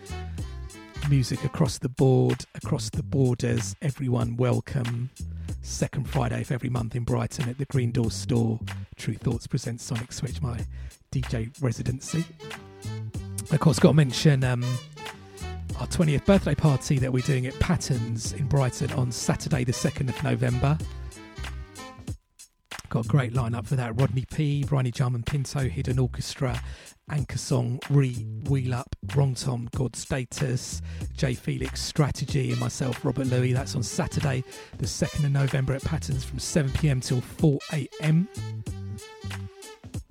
[1.09, 3.77] Music across the board, across the borders.
[3.83, 5.11] Everyone welcome.
[5.63, 8.61] Second Friday of every month in Brighton at the Green Door store.
[8.97, 10.59] Tru Thoughts presents Sonic Switch, my
[11.13, 12.25] DJ residency.
[13.51, 14.65] Of course, got to mention um,
[15.79, 20.09] our 20th birthday party that we're doing at Patterns in Brighton on Saturday, the 2nd
[20.09, 20.79] of November.
[22.89, 24.01] Got a great lineup for that.
[24.01, 26.63] Rodney P, Bryony Jarman Pinto, Hidden Orchestra,
[27.11, 28.15] Anchor Song, Re,
[28.49, 30.81] Wheel Up, Wrong Tom, God Status,
[31.17, 33.55] Jay Felix, Strategy, and myself, Robert Luis.
[33.55, 34.45] That's on Saturday,
[34.79, 38.27] the 2nd of November at Patterns from 7pm till 4am.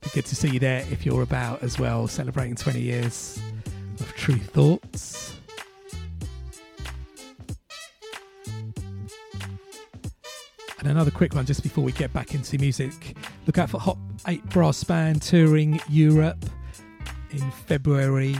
[0.01, 3.39] Be good to see you there if you're about as well, celebrating 20 years
[3.99, 5.35] of Tru Thoughts.
[10.85, 13.17] And another quick one just before we get back into music.
[13.47, 16.45] Look out for Hot 8 Brass Band touring Europe
[17.31, 18.37] in February.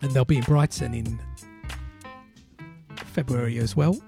[0.00, 1.18] And they'll be in Brighton in
[3.06, 4.00] February as well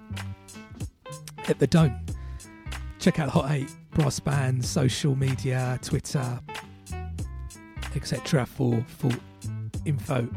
[1.49, 1.99] at the Dome.
[3.01, 6.39] Check out Hot 8 Brass Band, social media, Twitter,
[7.97, 8.47] etc.
[8.47, 9.15] for full
[9.85, 10.29] info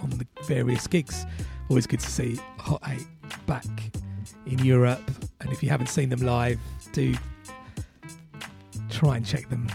[0.00, 1.24] on the various gigs.
[1.70, 3.06] Always good to see Hot 8
[3.46, 3.64] back
[4.52, 5.10] in Europe.
[5.40, 6.58] And if you haven't seen them live,
[6.92, 7.14] do
[8.88, 9.68] try and check them.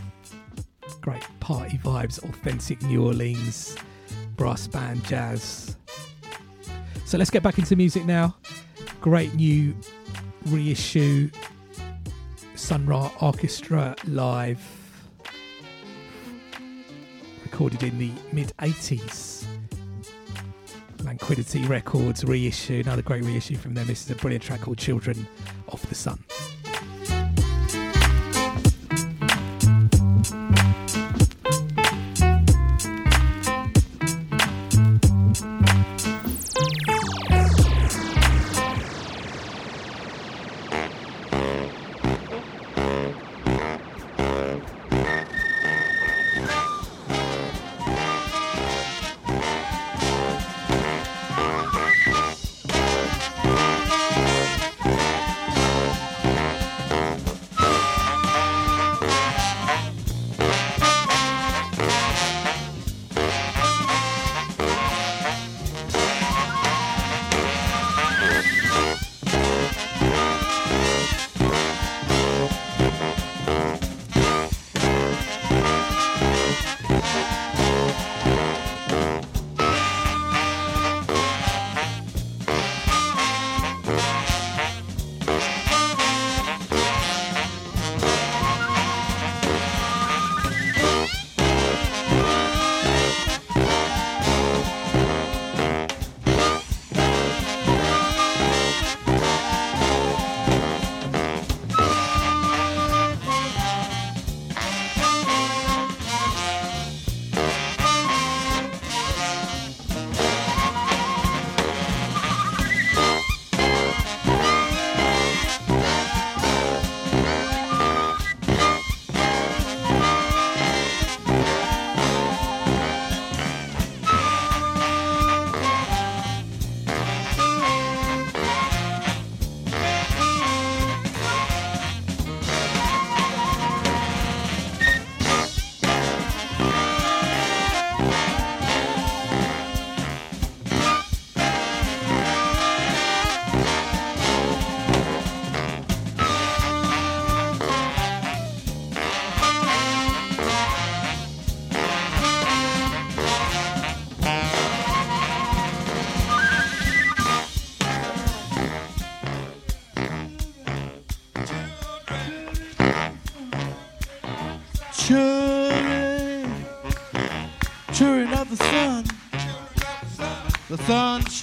[1.01, 3.78] Great party vibes, authentic New Orleans
[4.36, 5.78] brass band jazz.
[7.05, 8.36] So let's get back into music now.
[9.01, 9.76] Great new
[10.47, 11.30] reissue
[12.55, 14.59] Sun Ra Orchestra live,
[17.43, 19.45] recorded in the mid 80s.
[21.06, 23.86] Lanquidity Records reissue, another great reissue from them.
[23.86, 25.28] This is a brilliant track called Children
[25.68, 26.18] of the Sun.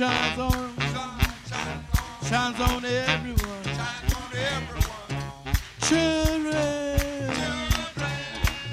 [0.03, 0.75] Shines on,
[2.29, 3.65] shines on everyone.
[5.83, 7.31] Children,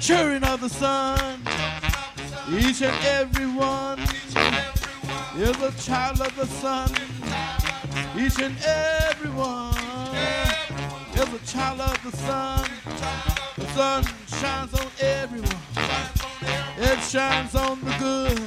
[0.00, 1.40] children of the sun.
[2.50, 4.00] Each and every one
[5.36, 6.90] is a child of the sun.
[8.18, 9.76] Each and every one
[11.14, 12.68] is a child of the sun.
[13.56, 15.62] The sun shines on everyone.
[16.76, 18.40] It shines on the good.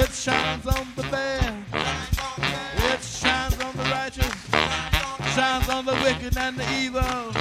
[0.00, 0.87] It shines on
[6.38, 7.32] and the evil.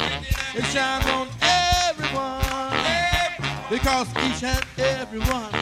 [0.56, 2.74] It shines on everyone.
[3.70, 5.57] Because each and every one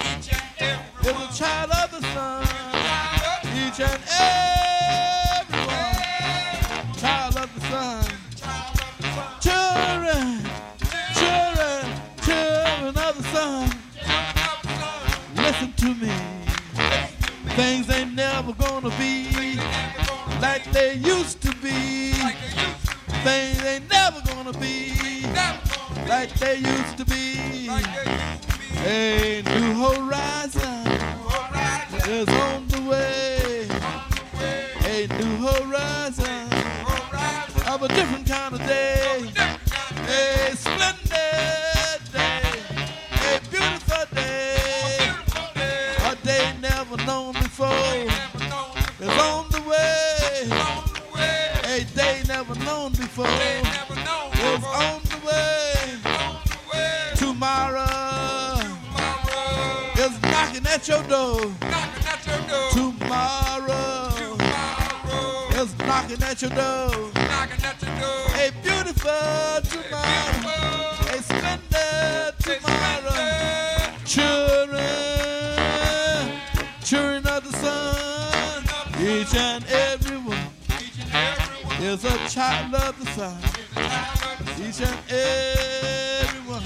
[84.78, 86.62] Each and every one,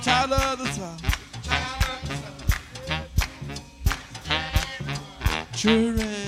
[0.00, 0.96] child of the sun.
[5.52, 6.19] Children,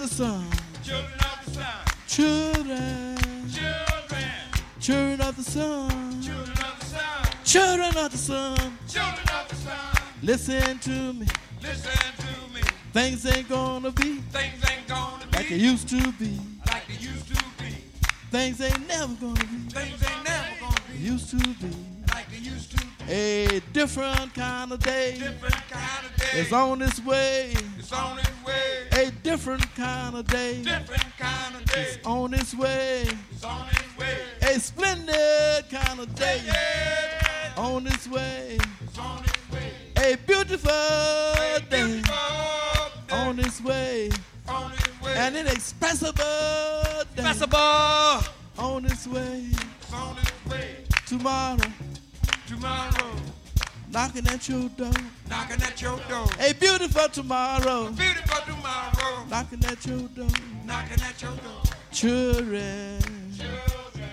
[0.00, 0.46] of the sun.
[0.84, 1.66] Children of the sun.
[2.06, 3.16] Children,
[3.50, 4.30] Children.
[4.80, 6.22] children of the sun.
[6.22, 7.28] Children of the sun.
[7.44, 8.78] Children of the sun.
[8.88, 10.02] Children of the sun.
[10.22, 11.26] Listen to me.
[11.62, 12.60] Listen to me.
[12.92, 16.38] Things ain't gonna be Things ain't gonna be like it used to be.
[16.66, 17.74] Like they used to be.
[18.30, 19.46] Things ain't never gonna be.
[19.46, 20.98] Things ain't never gonna be.
[20.98, 21.76] Used to be.
[22.14, 23.12] Like they used to be.
[23.12, 25.16] A different kind of day.
[25.18, 26.40] Different kind of day.
[26.40, 27.52] It's on its way.
[30.18, 30.62] Of day.
[30.62, 31.82] Different kind of day.
[31.94, 33.06] It's on its way.
[33.30, 34.16] It's on its way.
[34.42, 36.40] A splendid kind of day.
[36.44, 37.52] Yeah.
[37.56, 38.58] On its way.
[38.82, 39.72] It's on its way.
[40.12, 41.84] A beautiful A day.
[41.86, 42.14] beautiful
[43.08, 43.14] day.
[43.16, 44.10] On its way.
[44.48, 45.14] On its way.
[45.16, 46.12] An inexpressible
[47.14, 47.22] day.
[47.22, 48.24] Expressible.
[48.58, 49.50] On its way.
[49.80, 50.76] It's on its way.
[51.06, 51.58] Tomorrow.
[52.48, 53.12] Tomorrow.
[53.90, 54.92] Knocking at your door.
[55.30, 56.26] Knocking at your door.
[56.40, 57.88] A beautiful tomorrow.
[57.90, 58.27] Beautiful tomorrow.
[59.38, 60.26] Knocking at your door.
[60.66, 61.62] Knocking at your door.
[61.92, 62.98] Children.
[63.38, 64.10] Children.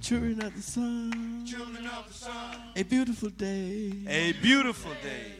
[0.00, 1.44] Children of the sun.
[1.46, 2.56] Children of the sun.
[2.74, 5.34] A beautiful day A beautiful day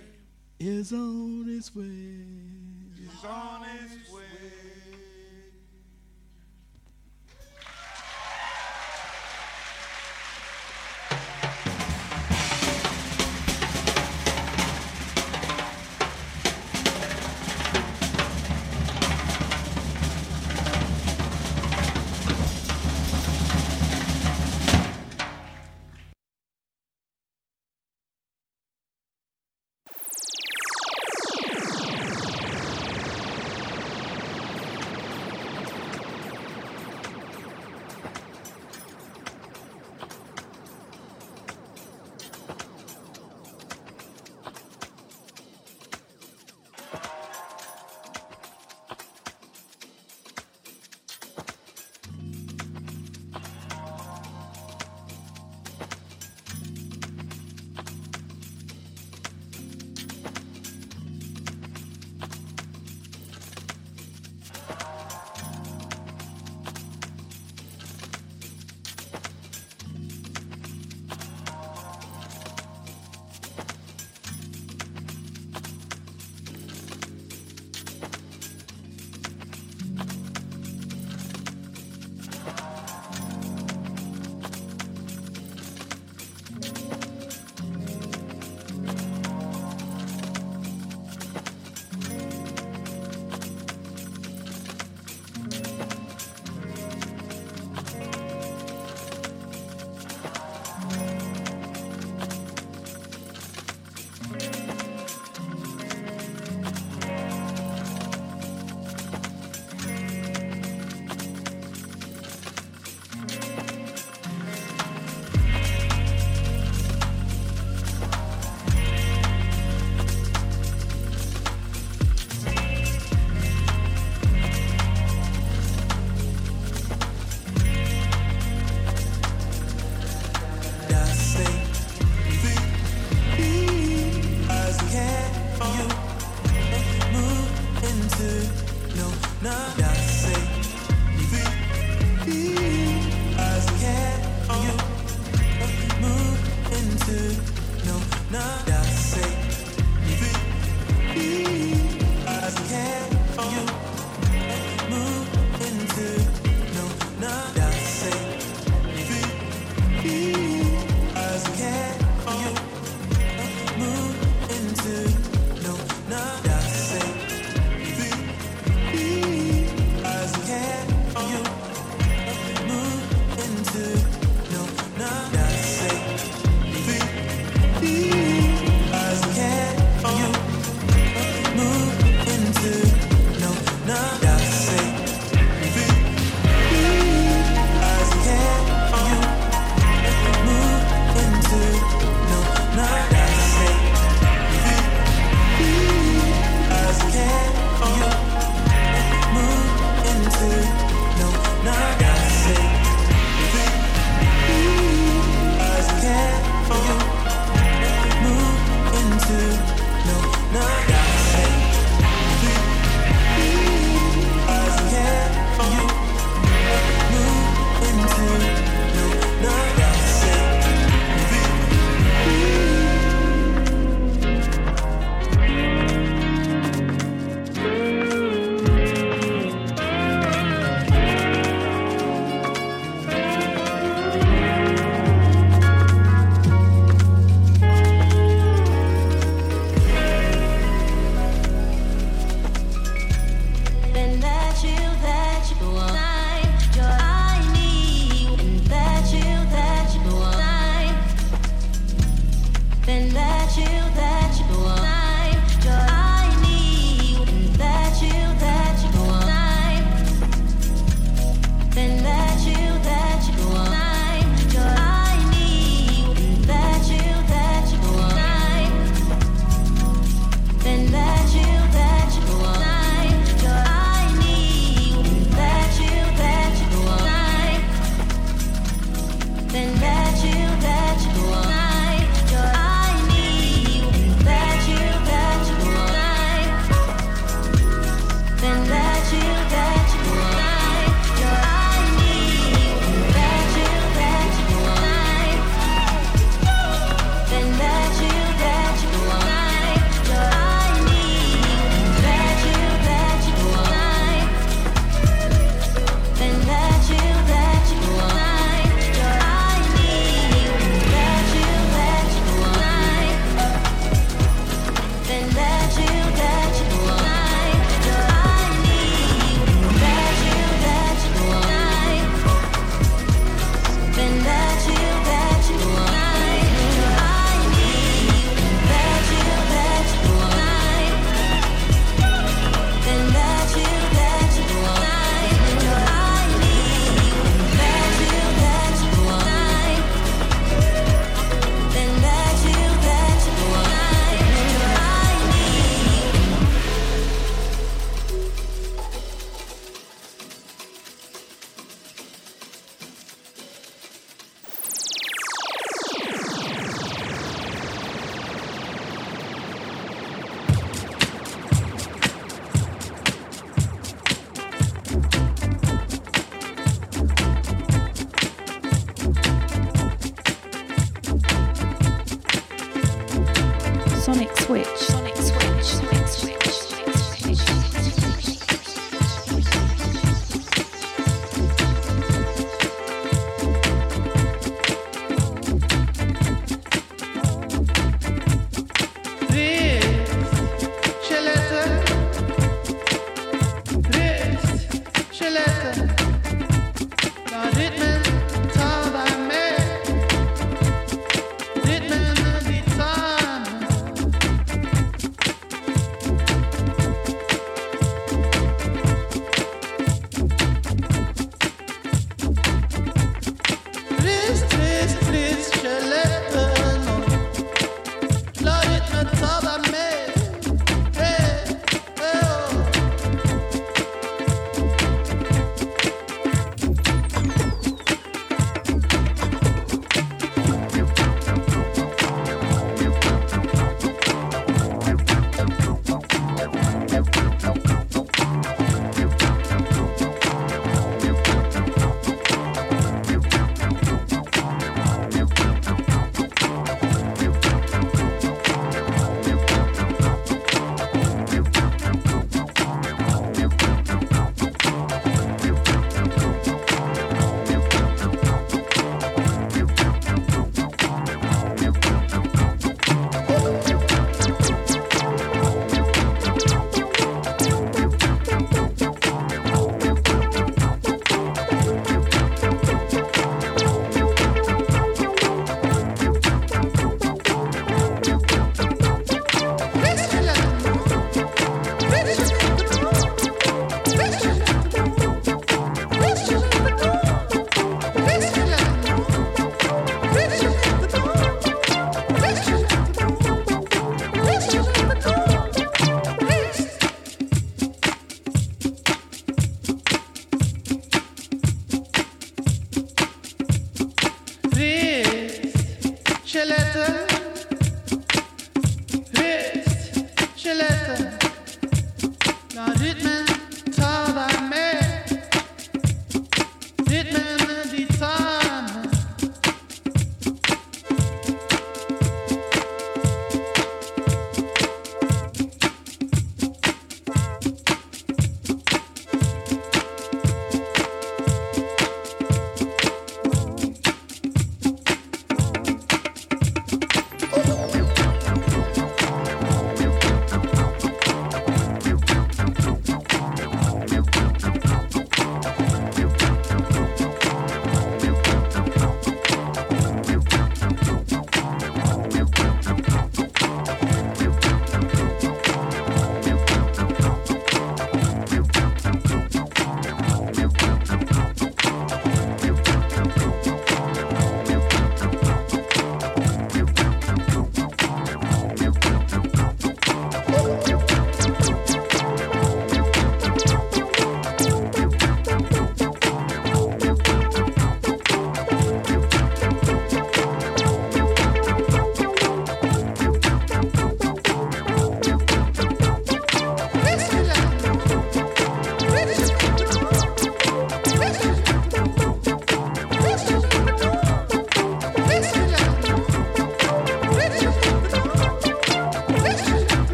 [0.61, 2.42] is on its way.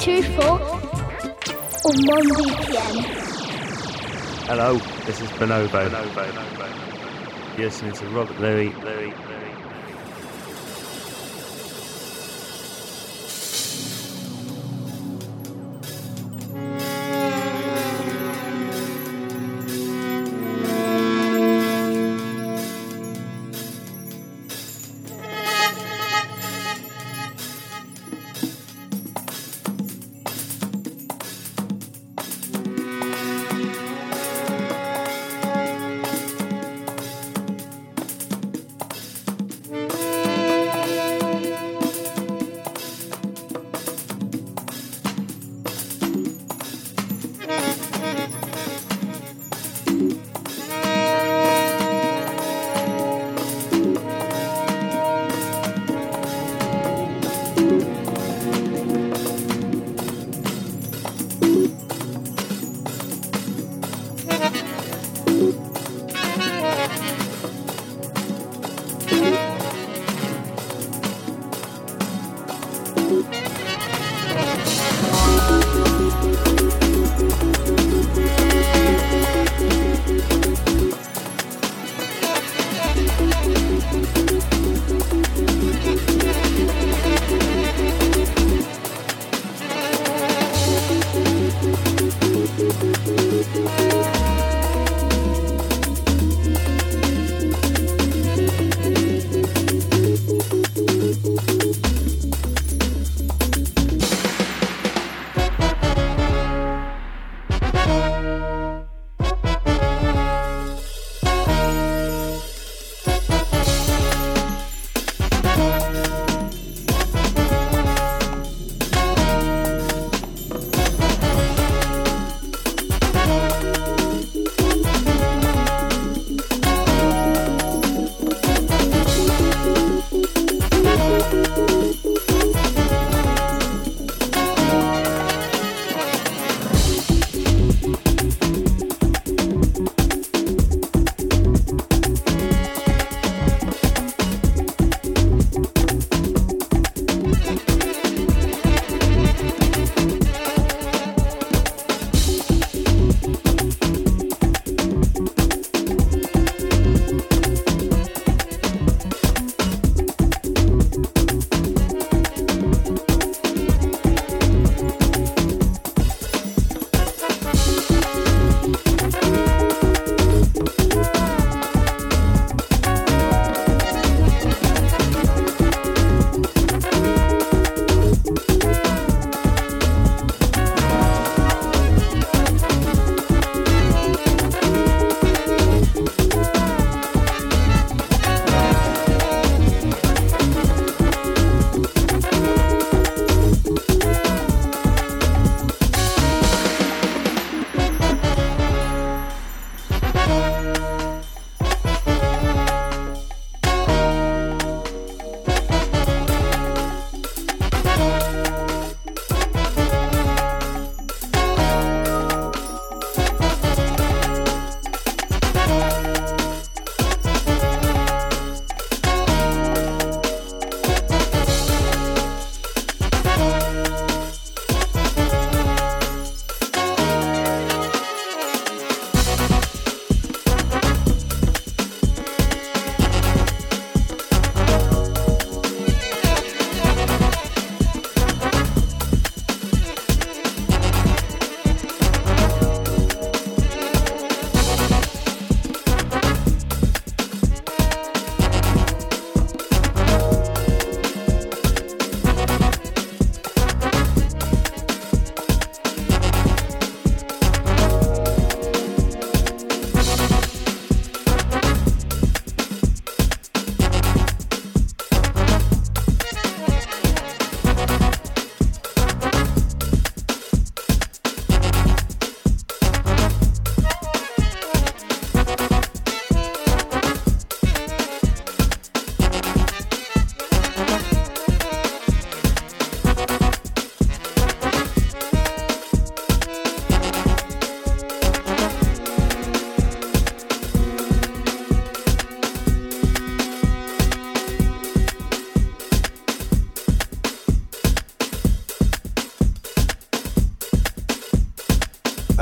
[0.00, 0.60] 2 4 on
[2.08, 3.04] 1BTN.
[4.46, 5.90] Hello, this is Bonobo.
[5.90, 7.58] Bonobo.
[7.58, 8.74] You're listening to Robert Luis.
[8.76, 9.14] Luis.
[9.28, 9.49] Luis.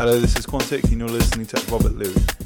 [0.09, 2.38] Hello, this is Quantic, and you're listening to Robert Luis.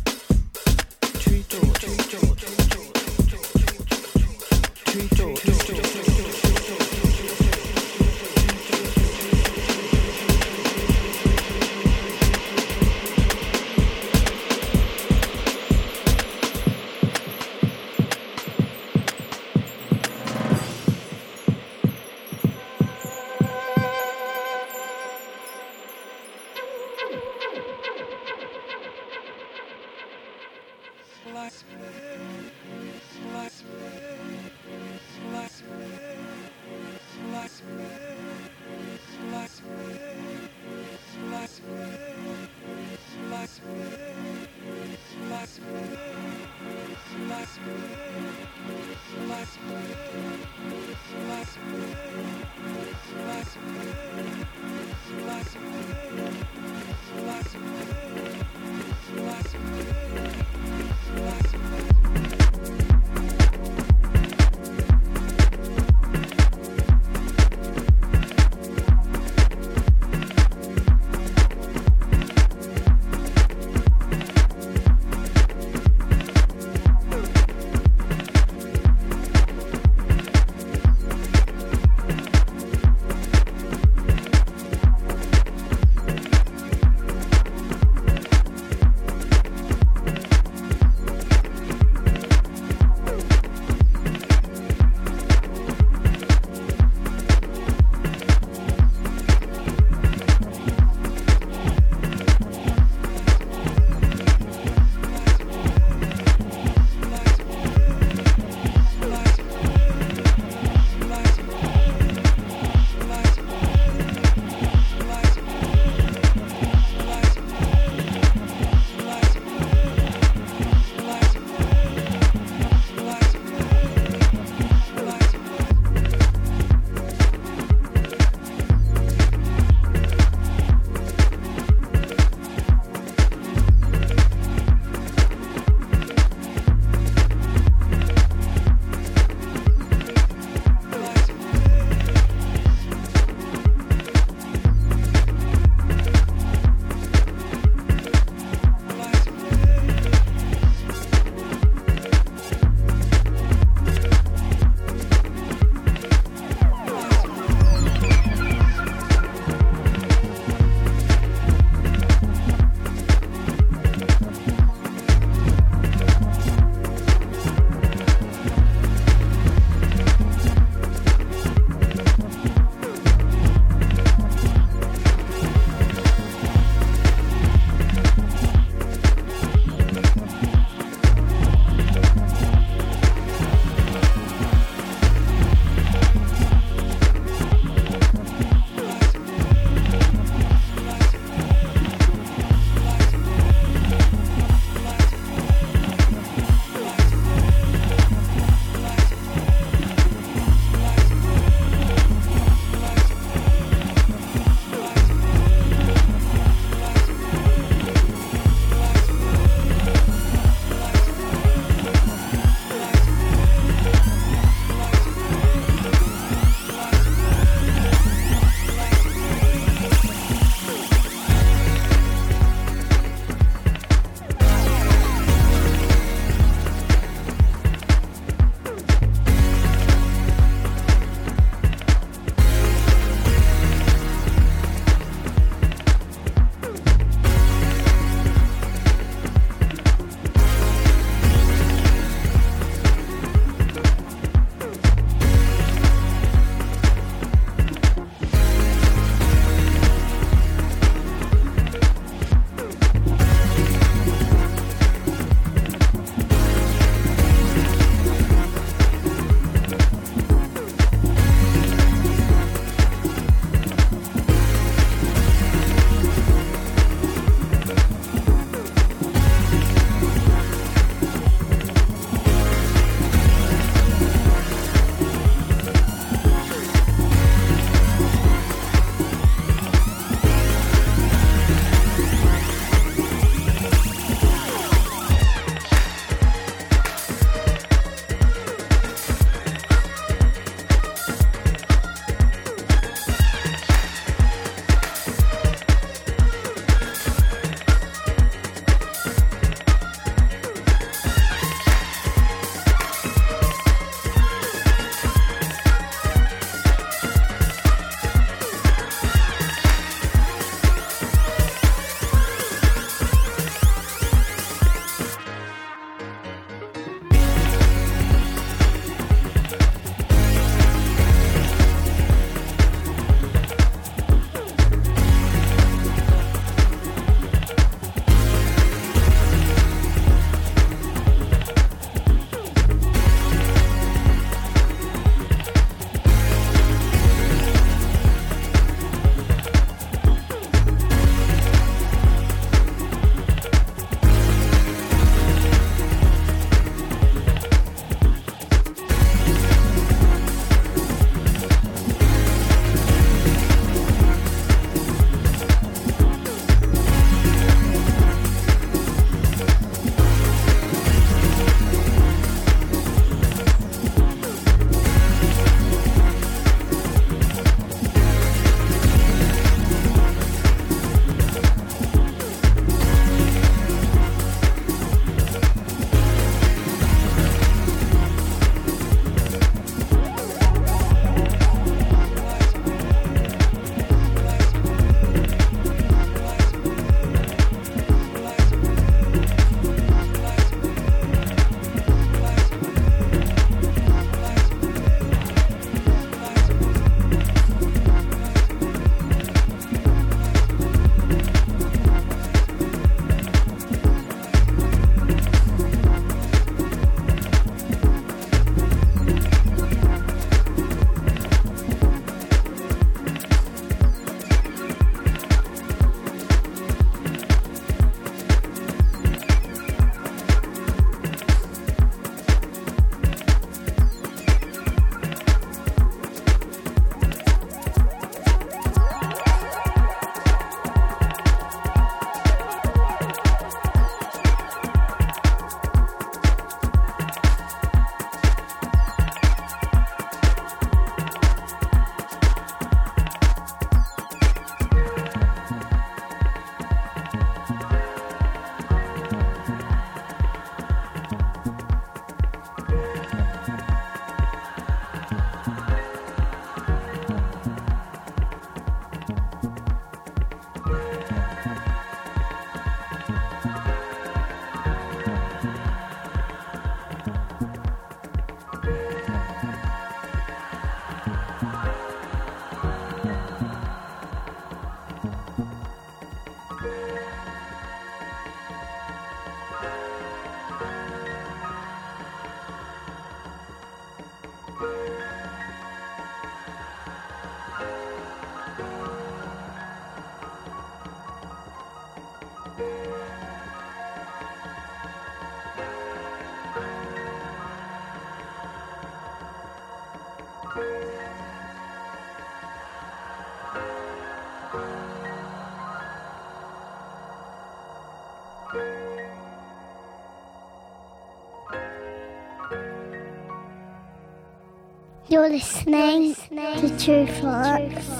[515.23, 517.91] You're listening to Tru Thoughts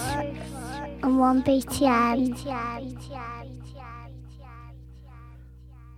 [1.05, 2.37] on 1BTN.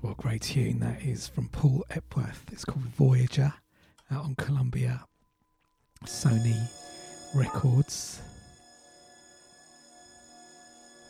[0.03, 2.45] What a great tune that is from Paul Epworth.
[2.53, 3.55] It's called Voyager
[4.11, 5.03] out on Columbia
[6.05, 6.61] Sony
[7.35, 8.21] Records.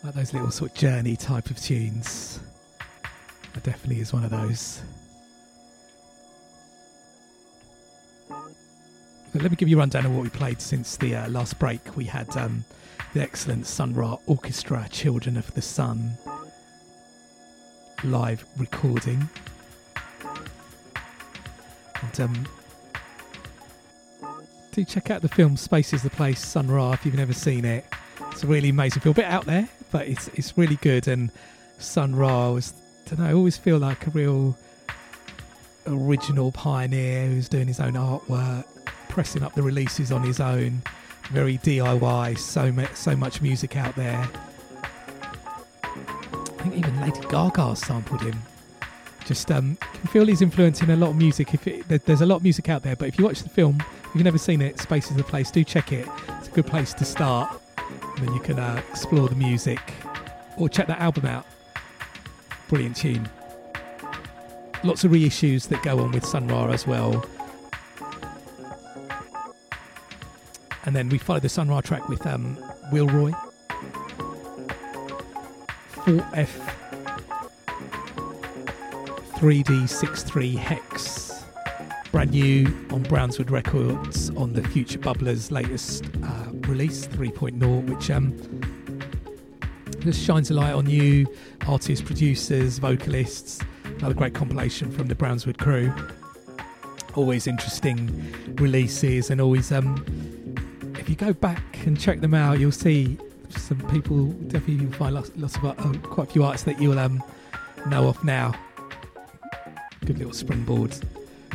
[0.04, 2.38] Like those little sort of journey type of tunes.
[3.52, 4.80] That definitely is one of those.
[9.42, 11.96] Let me give you a rundown of what we played since the uh, last break.
[11.96, 12.64] We had um,
[13.14, 16.16] the excellent Sun Ra Orchestra, Children of the Sun,
[18.04, 19.28] live recording.
[22.02, 22.46] And um,
[24.72, 27.64] do check out the film Space is the Place, Sun Ra, if you've never seen
[27.64, 27.84] it.
[28.30, 29.12] It's a really amazing film.
[29.12, 31.08] A bit out there, but it's it's really good.
[31.08, 31.30] And
[31.78, 32.72] Sun Ra was,
[33.06, 34.56] I don't know, I always feel like a real
[35.86, 38.64] original pioneer who's doing his own artwork,
[39.14, 40.82] pressing up the releases on his own.
[41.30, 44.28] Very DIY, so so much music out there.
[45.84, 48.36] I think even Lady Gaga sampled him.
[49.24, 51.54] Just um, can feel he's influencing a lot of music.
[51.54, 53.80] If it, there's a lot of music out there, but if you watch the film,
[53.80, 55.50] if you've never seen it, Space is the place.
[55.52, 56.08] Do check it.
[56.40, 57.60] It's a good place to start,
[58.16, 59.80] and then you can uh, explore the music
[60.58, 61.46] or check that album out.
[62.68, 63.28] Brilliant tune.
[64.82, 67.24] Lots of reissues that go on with Sun Ra as well.
[70.94, 72.56] And then we follow the Sun Ra track with um,
[72.92, 73.32] Will Roy.
[75.92, 76.46] 4F
[79.32, 81.42] 3D63 Hex.
[82.12, 88.32] Brand new on Brownswood Records on the Future Bubblers latest uh, release 3.0, which um,
[89.98, 91.26] just shines a light on new
[91.66, 93.60] artists, producers, vocalists.
[93.98, 95.92] Another great compilation from the Brownswood crew.
[97.16, 100.04] Always interesting releases, and always, um,
[101.04, 103.18] if you go back and check them out, you'll see
[103.50, 106.98] some people definitely you'll find lots, lots of uh, quite a few artists that you'll
[106.98, 107.22] um,
[107.88, 108.54] know of now.
[110.06, 110.94] Good little springboard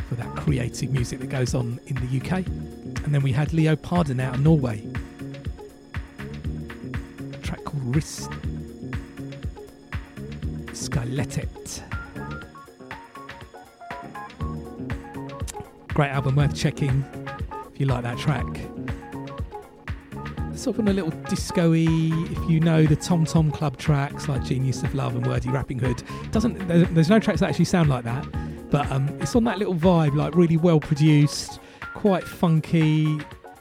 [0.08, 2.46] for that creative music that goes on in the UK.
[3.04, 4.86] And then we had Leo Pardon out of Norway.
[7.32, 8.30] A track called Wrist.
[10.70, 11.82] Skyletet.
[15.88, 17.04] Great album, worth checking
[17.72, 18.46] if you like that track.
[20.60, 21.86] Sort of on a little disco-y,
[22.30, 26.02] if you know the Tom Tom Club tracks like Genius of Love and Wordy Rappinghood.
[26.32, 28.26] Doesn't there- there's no tracks that actually sound like that,
[28.70, 31.60] but um, it's on that little vibe, like really well produced,
[31.94, 33.06] quite funky,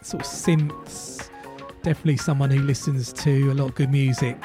[0.01, 1.29] sort of synths.
[1.83, 4.37] Definitely someone who listens to a lot of good music.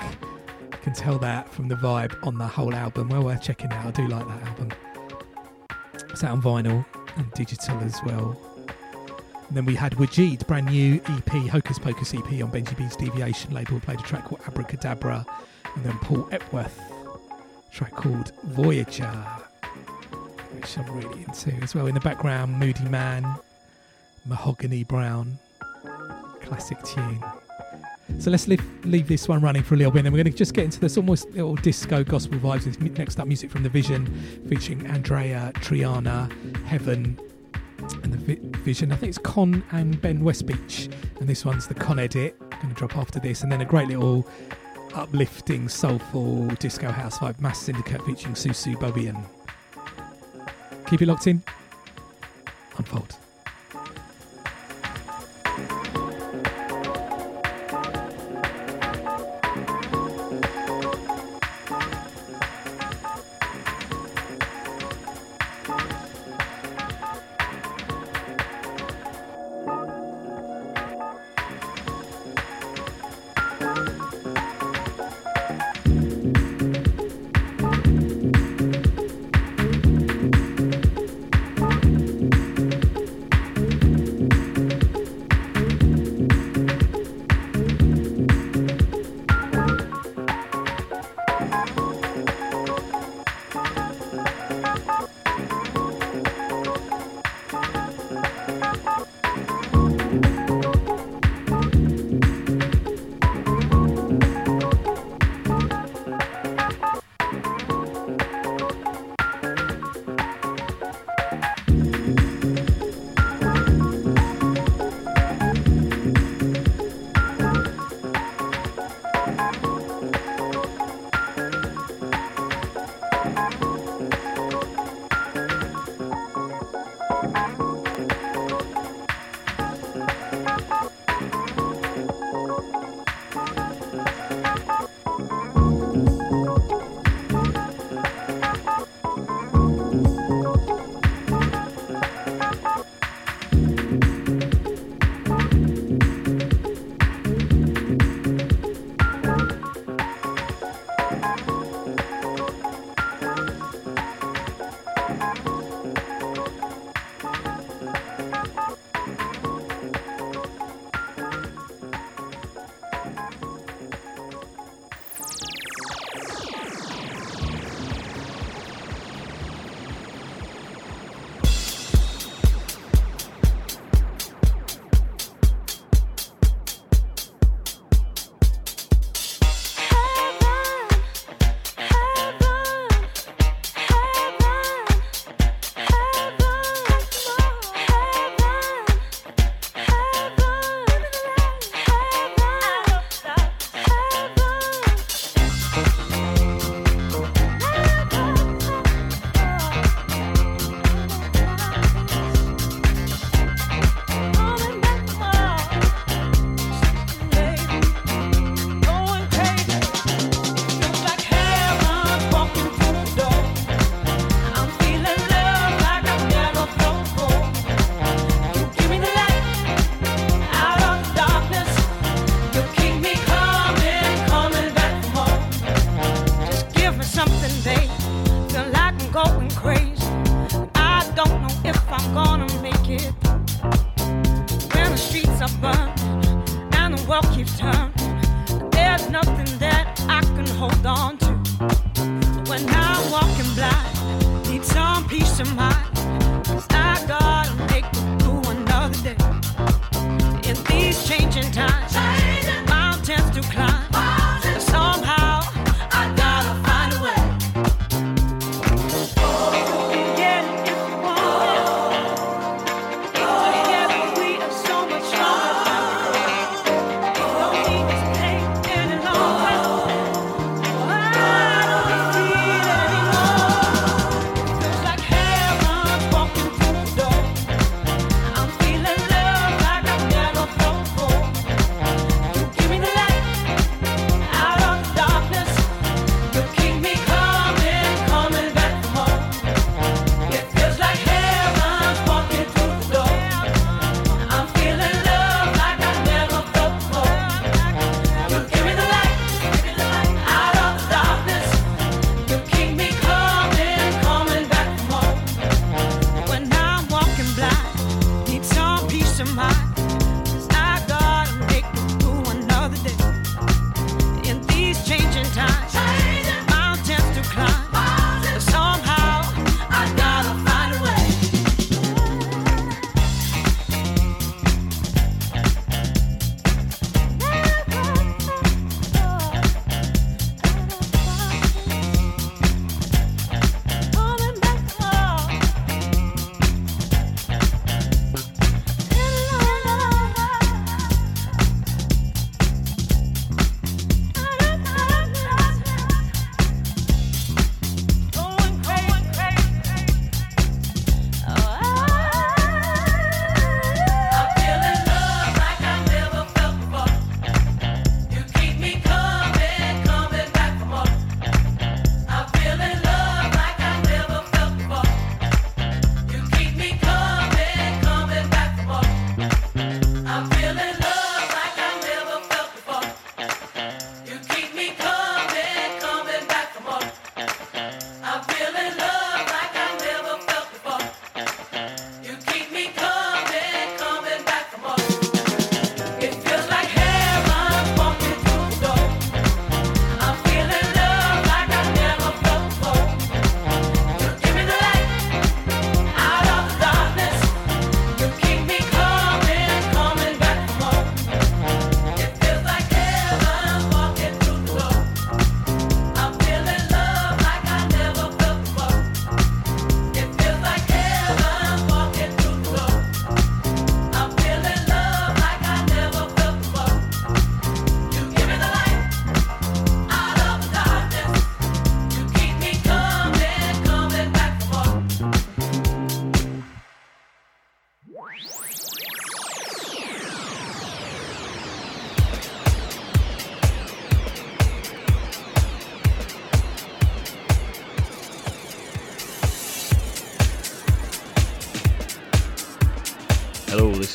[0.83, 3.09] Can tell that from the vibe on the whole album.
[3.09, 3.87] Well worth checking out.
[3.87, 4.69] I do like that album.
[6.11, 6.87] It's out on vinyl
[7.17, 8.39] and digital as well.
[9.55, 13.55] And then we had Wajid, brand new EP, Hocus Pocus EP on Benji B's Deviation
[13.55, 15.25] label, played a track called Abracadabra.
[15.77, 16.77] And then Paul Epworth,
[17.71, 19.15] track called Voyager,
[20.57, 21.87] which I'm really into as well.
[21.87, 23.41] In the background, Moodymann,
[24.27, 25.39] Mahogany Brown,
[26.43, 27.23] classic tune.
[28.19, 30.37] So let's leave, leave this one running for a little bit, and we're going to
[30.37, 32.77] just get into this almost little disco gospel vibes.
[32.99, 34.05] Next up, music from the Vision,
[34.49, 36.29] featuring Andreya Triana,
[36.65, 37.21] Heaven,
[38.03, 38.93] and the Vi- Vision.
[38.93, 42.39] I think it's Kon and Ben Westbeach, and this one's the Kon edit.
[42.51, 44.27] Going to drop after this, and then a great little
[44.95, 49.23] uplifting, soulful disco house vibe, Mass Syndicate featuring Su Su Bobien.
[50.89, 51.43] Keep it locked in.
[52.77, 53.17] Unfold.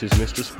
[0.04, 0.59] Is Mr.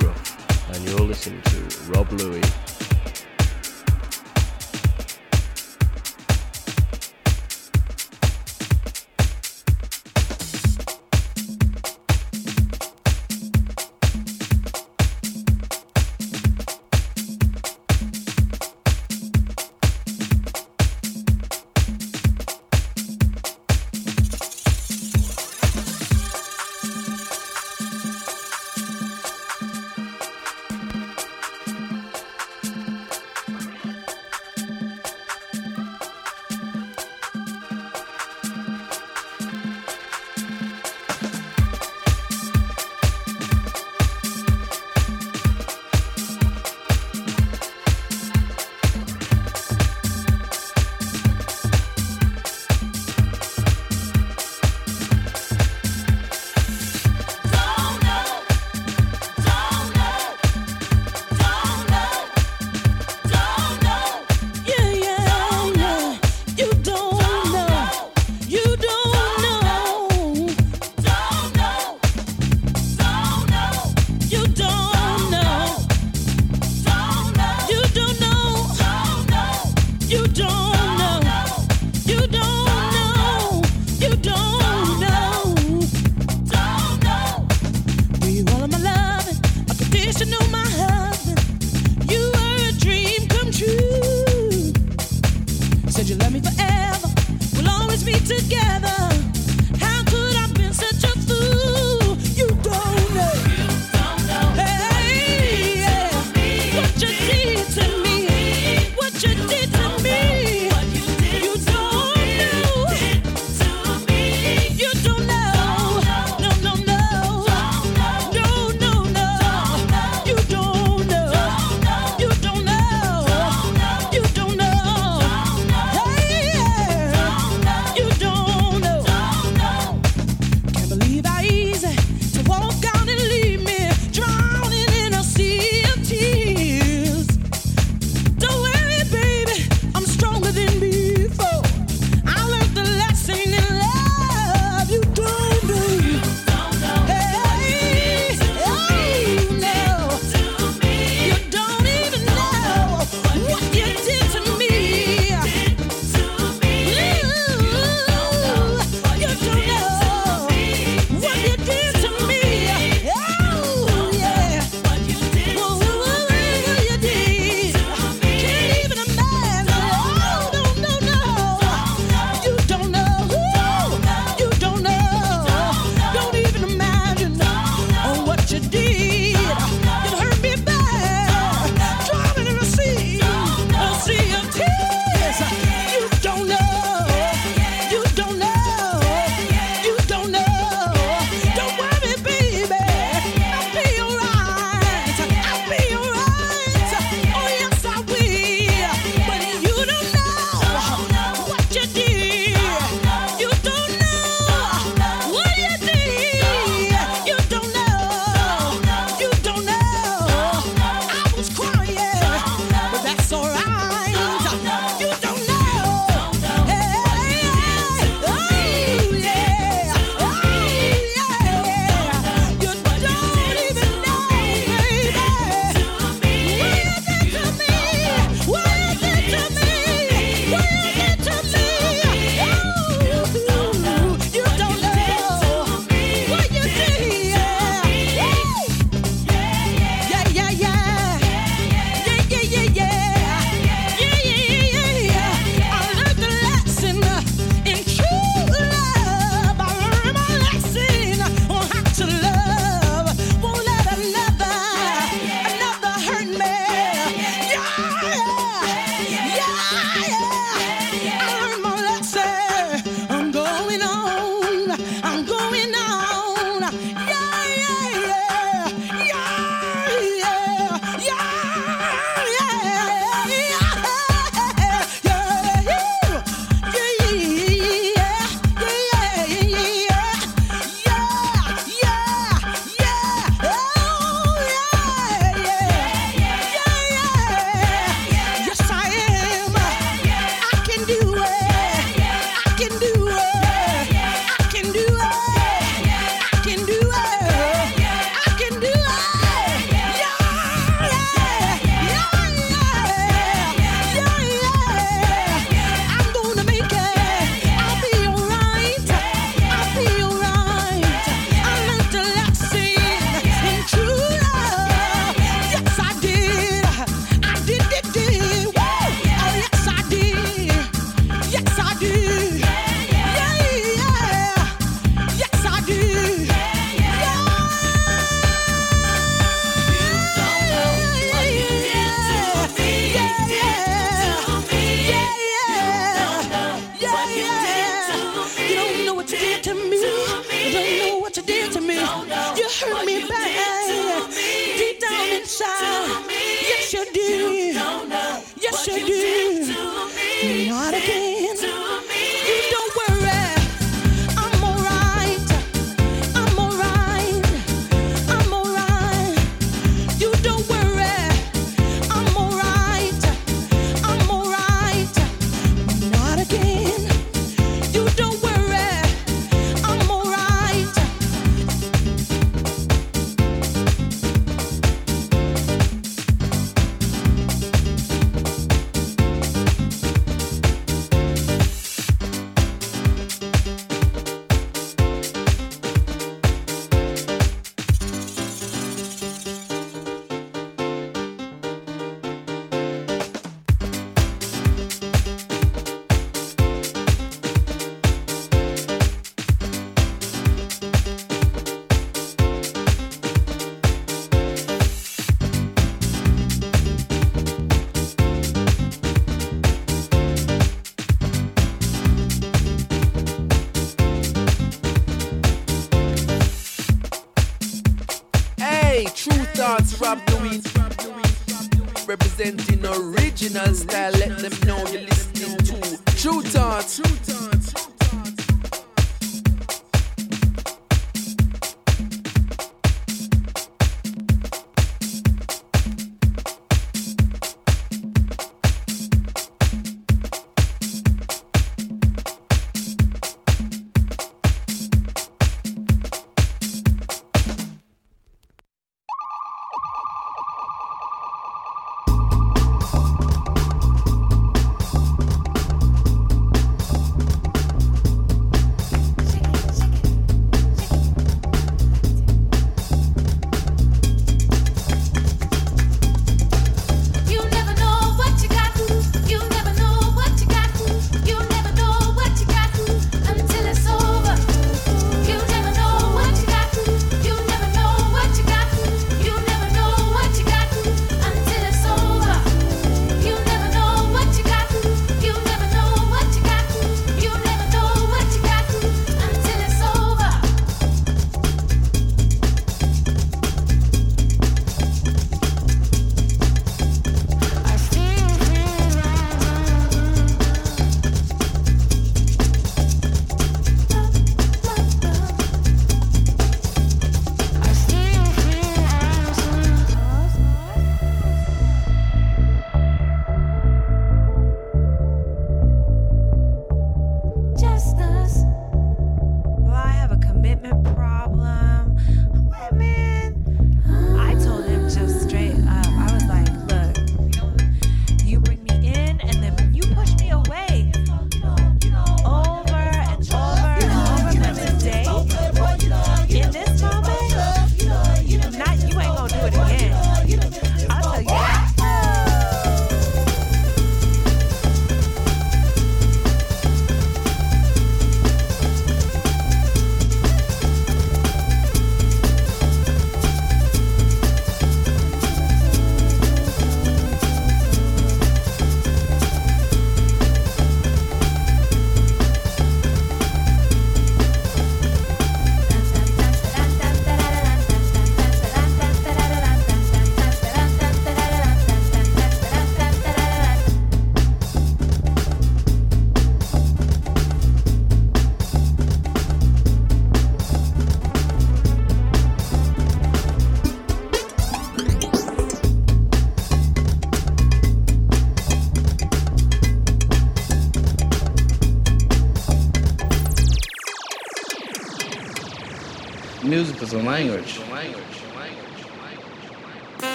[596.30, 597.40] music is a language.
[597.50, 597.84] language.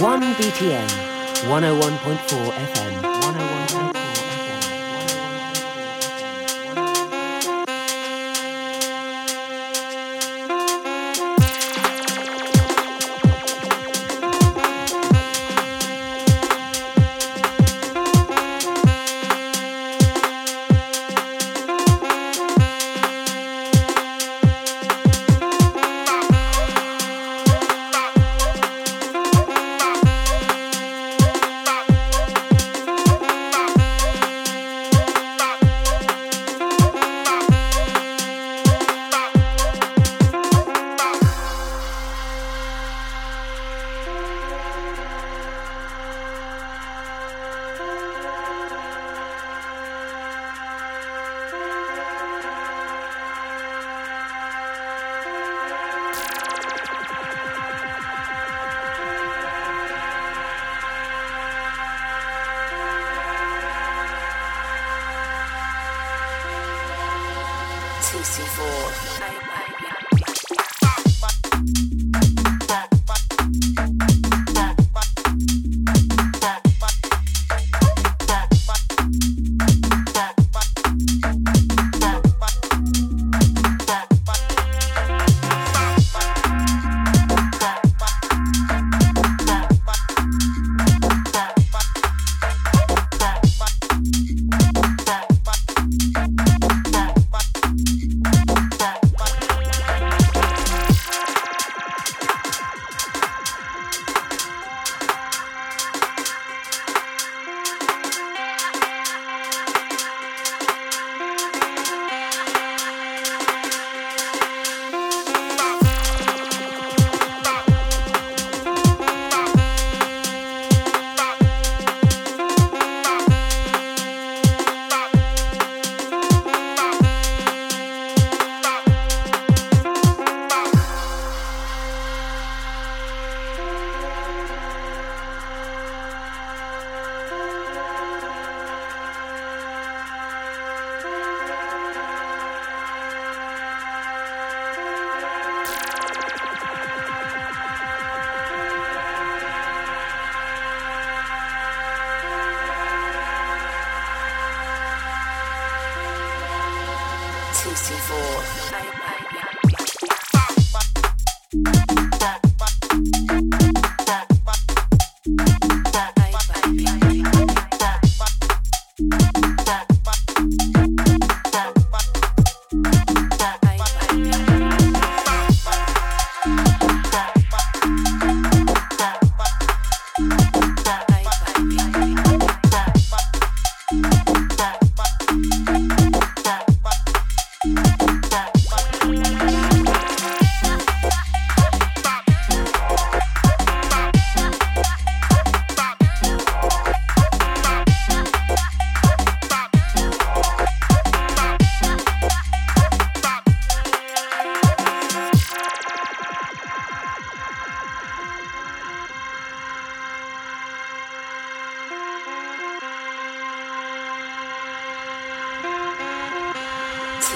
[0.00, 0.88] One BTN,
[1.44, 3.95] 101.4 FM, 101.4.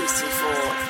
[0.00, 0.80] Juicy 4.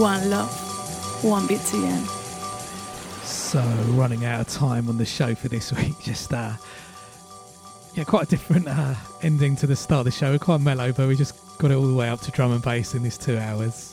[0.00, 0.48] One love,
[1.20, 2.06] 1BTN.
[3.22, 3.60] So
[3.92, 5.92] running out of time on the show for this week.
[6.00, 6.54] Just uh,
[7.92, 10.38] yeah, quite a different uh, ending to the start of the show.
[10.38, 12.94] Quite mellow, but we just got it all the way up to drum and bass
[12.94, 13.92] in these two hours.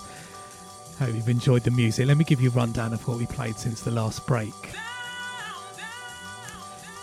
[0.98, 2.08] Hope you've enjoyed the music.
[2.08, 4.54] Let me give you a rundown of what we played since the last break.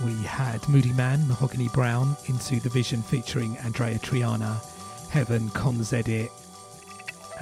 [0.02, 4.64] We had Moodymann, Mahogany Brown, Into the Vision featuring Andreya Triana,
[5.10, 6.32] Heaven, Kon's Edit,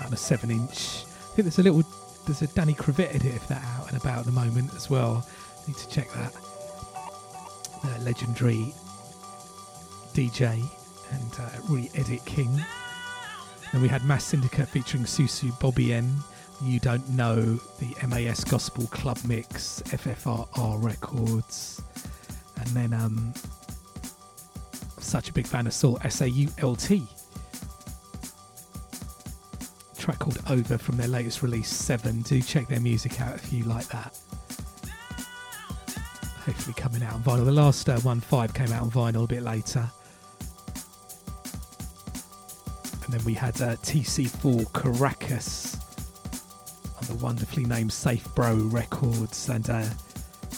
[0.05, 1.05] on a 7 inch.
[1.32, 1.82] I think there's a little,
[2.26, 5.26] there's a Danny Krivit edit that out and about at the moment as well.
[5.66, 6.34] Need to check that.
[7.82, 8.74] The legendary
[10.12, 10.62] DJ
[11.10, 12.54] and uh, re edit king.
[13.72, 16.10] Then we had Mass Syndicate featuring Su Su Bobien.
[16.60, 17.40] You Don't Know,
[17.80, 21.80] the MAS Gospel Club Mix, FFRR Records.
[22.59, 23.32] And then, um,
[25.00, 27.21] such a big fan of Salt, SAULT.
[30.02, 32.22] Track called Over from their latest release, 7.
[32.22, 34.18] Do check their music out if you like that.
[36.44, 37.44] Hopefully, coming out on vinyl.
[37.44, 39.88] The last uh, one, 5, came out on vinyl a bit later.
[43.04, 45.76] And then we had uh, TC4 Caracas
[47.00, 49.50] on the wonderfully named Safe Bro Records.
[49.50, 49.86] And uh,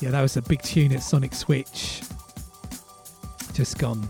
[0.00, 2.00] yeah, that was a big tune at Sonic Switch.
[3.52, 4.08] Just gone.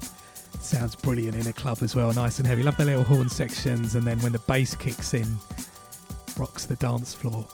[0.65, 2.63] Sounds brilliant in a club as well, nice and heavy.
[2.63, 5.37] Love the little horn sections, and then when the bass kicks in,
[6.39, 7.47] rocks the dance floor.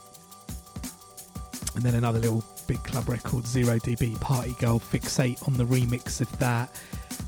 [1.75, 6.21] And then another little big club record, Zero DB Party Girl Fixate on the remix
[6.21, 6.73] of that.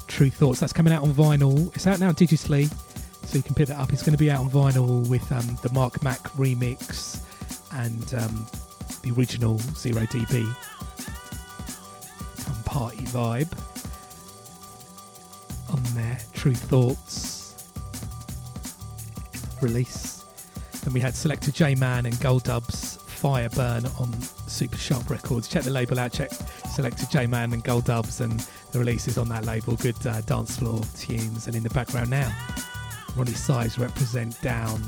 [0.08, 1.76] Tru Thoughts, that's coming out on vinyl.
[1.76, 2.72] It's out now digitally,
[3.26, 3.92] so you can pick that up.
[3.92, 7.22] It's going to be out on vinyl with um, the Marc Mac remix
[7.74, 8.48] and um,
[9.02, 10.46] the original Zero DB.
[12.38, 13.52] Some party vibe
[15.74, 16.18] on there.
[16.34, 17.72] Tru Thoughts
[19.62, 20.26] release.
[20.84, 24.12] Then we had Selector J Man and Gold Dubs Fire Burn on
[24.48, 25.48] Super Sharp Records.
[25.48, 26.12] Check the label out.
[26.12, 26.32] Check
[26.74, 28.40] Selector J Man and Gold Dubs and
[28.72, 29.76] the releases on that label.
[29.78, 31.48] Good uh, dance floor tunes.
[31.48, 32.30] And in the background now,
[33.16, 34.82] Roni Size represent Down.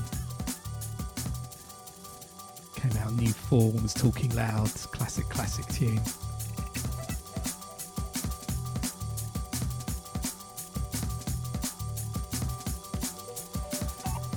[2.76, 6.02] Came out new forms, Talking Loud, classic, classic tune.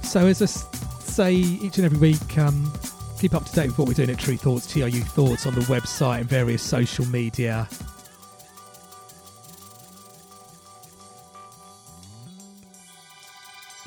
[0.09, 2.73] So, as I say each and every week, um,
[3.21, 5.61] keep up to date with what we're doing at Tru Thoughts, TRU Thoughts on the
[5.63, 7.69] website and various social media.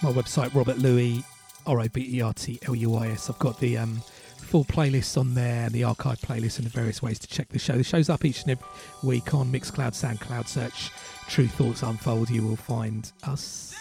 [0.03, 1.23] My website, Robert Luis,
[1.65, 3.27] R O B E R T L U I S.
[3.27, 4.03] I've got the um,
[4.38, 7.73] full playlists on there the archive playlist and the various ways to check the show.
[7.73, 8.68] The show's up each and every
[9.02, 10.48] week on Mixcloud, SoundCloud.
[10.48, 10.91] Search
[11.30, 12.30] Tru Thoughts Unfold.
[12.30, 13.73] You will find us.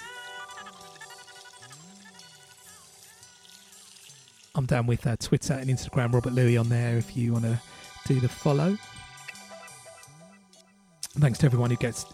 [4.55, 7.61] I'm down with uh, Twitter and Instagram, Robert Luis on there if you want to
[8.07, 8.77] do the follow.
[11.19, 12.05] Thanks to everyone who gets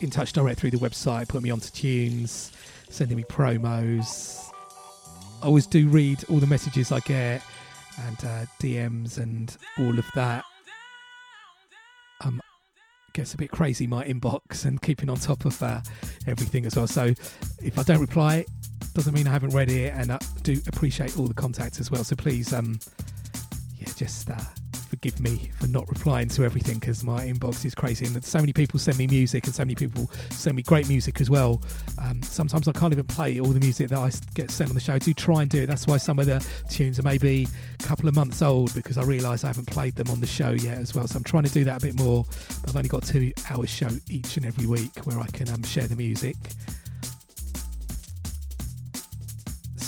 [0.00, 2.52] in touch direct through the website, put me onto tunes,
[2.88, 4.50] sending me promos.
[5.42, 7.42] I always do read all the messages I get
[8.06, 10.44] and uh, DMs and all of that.
[12.22, 12.40] Um,
[13.12, 15.80] gets a bit crazy my inbox and keeping on top of uh,
[16.26, 16.86] everything as well.
[16.86, 17.12] So
[17.62, 18.44] if I don't reply,
[18.94, 22.04] doesn't mean I haven't read it, and I do appreciate all the contacts as well.
[22.04, 22.78] So please, um,
[23.78, 24.36] yeah, just uh,
[24.88, 28.52] forgive me for not replying to everything because my inbox is crazy, and so many
[28.52, 31.62] people send me music, and so many people send me great music as well.
[31.98, 34.80] Um, sometimes I can't even play all the music that I get sent on the
[34.80, 34.98] show.
[34.98, 35.66] Do try and do it.
[35.66, 37.48] That's why some of the tunes are maybe
[37.80, 40.50] a couple of months old because I realise I haven't played them on the show
[40.50, 41.06] yet as well.
[41.06, 42.26] So I'm trying to do that a bit more.
[42.68, 45.86] I've only got two hours show each and every week where I can um, share
[45.86, 46.36] the music.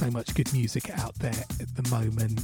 [0.05, 2.39] So much good music out there at the moment.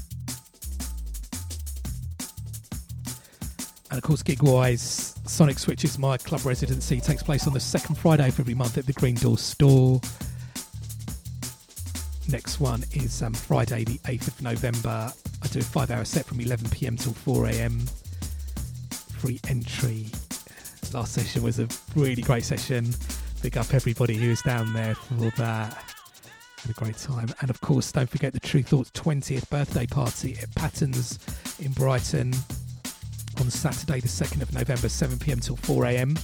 [3.91, 6.97] And of course, gig wise, Sonic Switch is my club residency.
[6.99, 10.01] It takes place on the second Friday of every month at the Green Door store.
[12.31, 15.13] Next one is um, Friday, the 8th of November.
[15.43, 17.81] I do a five hour set from 11 pm till 4 am.
[19.19, 20.07] Free entry.
[20.95, 22.87] Last session was a really great session.
[23.43, 26.00] Big up everybody who was down there for that.
[26.63, 27.33] Had a great time.
[27.41, 31.19] And of course, don't forget the Tru Thoughts 20th birthday party at Patterns
[31.59, 32.35] in Brighton
[33.41, 36.19] on Saturday, the 2nd of November, 7 pm till 4 am,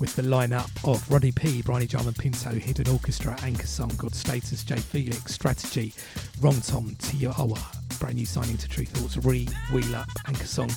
[0.00, 4.64] with the lineup of Rodney P, Bryony Jarman Pinto, Hidden Orchestra, Anchor Song, God Status,
[4.64, 5.94] Jay Felix, Strategy,
[6.42, 7.58] Wrong Tom, Tiawa,
[7.98, 10.70] brand new signing to Tru Thoughts, Re, Wheel Up, Anchor Song,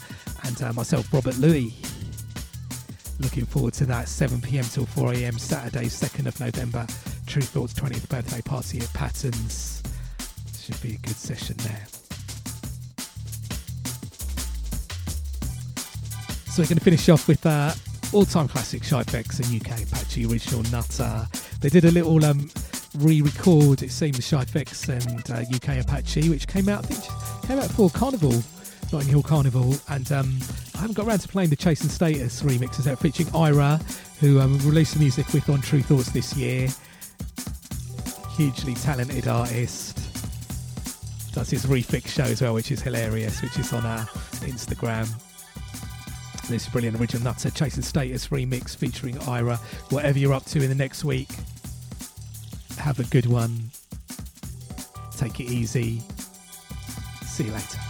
[0.46, 2.07] and uh, myself, Robert Luis.
[3.20, 6.86] Looking forward to that 7 pm till 4 am, Saturday, 2nd of November,
[7.26, 9.82] Tru Thoughts 20th birthday party at Patterns.
[10.60, 11.88] Should be a good session there.
[16.52, 17.74] So we're going to finish off with uh,
[18.14, 21.28] all-time classic Shy FX and UK Apache original Nuttah.
[21.62, 22.50] They did a little um,
[23.00, 23.84] re-record.
[23.84, 26.88] It seems Shy FX and uh, UK Apache, which came out
[27.48, 28.44] came out for Carnival,
[28.92, 30.38] Notting Hill Carnival, and um,
[30.76, 33.82] I haven't got around to playing the Chase and Status remixes out featuring Irah,
[34.20, 36.70] who um, released the music with on Tru Thoughts this year.
[38.36, 39.98] Hugely talented artist.
[41.34, 44.06] Does his refix show as well, which is hilarious, which is on our
[44.46, 45.08] Instagram.
[46.48, 49.60] This is brilliant original Nuttah Chase and Status remix featuring Irah.
[49.92, 51.30] Whatever you're up to in the next week,
[52.78, 53.70] have a good one.
[55.18, 56.02] Take it easy.
[57.26, 57.87] See you later.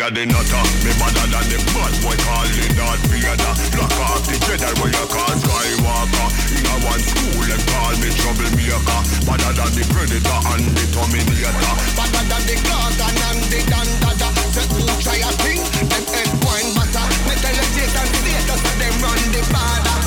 [0.00, 3.52] Me a the nutter, me better than the bad boy calling Darth Vader.
[3.76, 6.28] Lock off the Jedi where you call Skywalker.
[6.56, 9.00] In a one school and call me troublemaker.
[9.28, 11.52] Better than the Predator and the Terminator.
[12.00, 14.28] Better than the Gorgon and the Dandada.
[14.56, 17.04] Say who try a thing, them head wine butter.
[17.28, 19.99] Me tell the Jason status them run the border.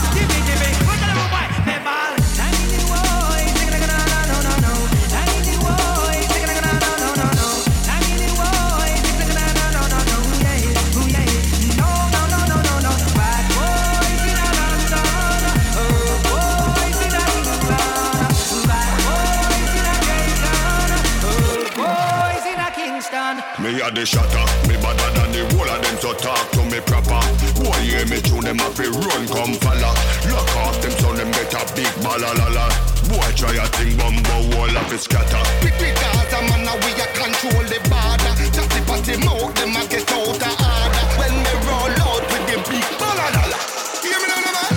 [23.84, 27.20] A the shatter, me better than the whole of them, so talk to me proper.
[27.60, 29.92] Boy, hear me tune them up, run, come follow.
[30.32, 32.72] Lock off them, so them better big balalala.
[33.12, 35.44] Boy, try a thing, bumbo wall of it scatter.
[35.60, 38.34] Big big Gaza man, now we a control the border.
[38.56, 41.04] Chatty patty mouth, them a get out of order.
[41.20, 43.60] When they roll out with them big balalala.
[44.00, 44.74] Hear me now, man?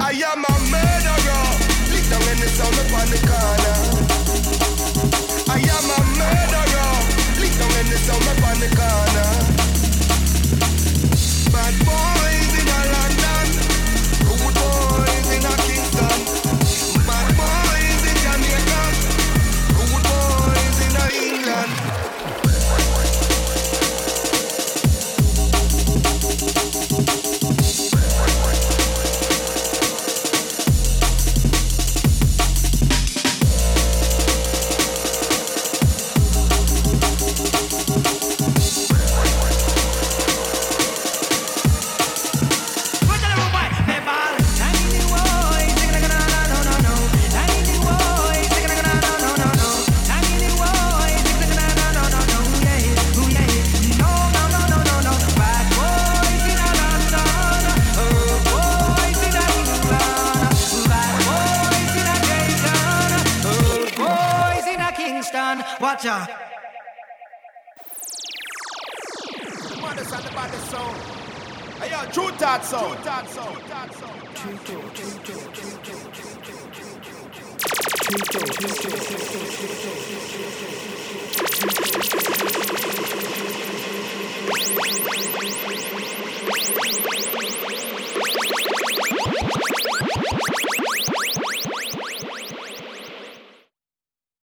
[0.00, 1.44] I am a murderer.
[1.92, 3.76] Lick down in the sound up on the corner.
[5.52, 6.63] I am a murderer
[7.94, 9.53] the summer on the corner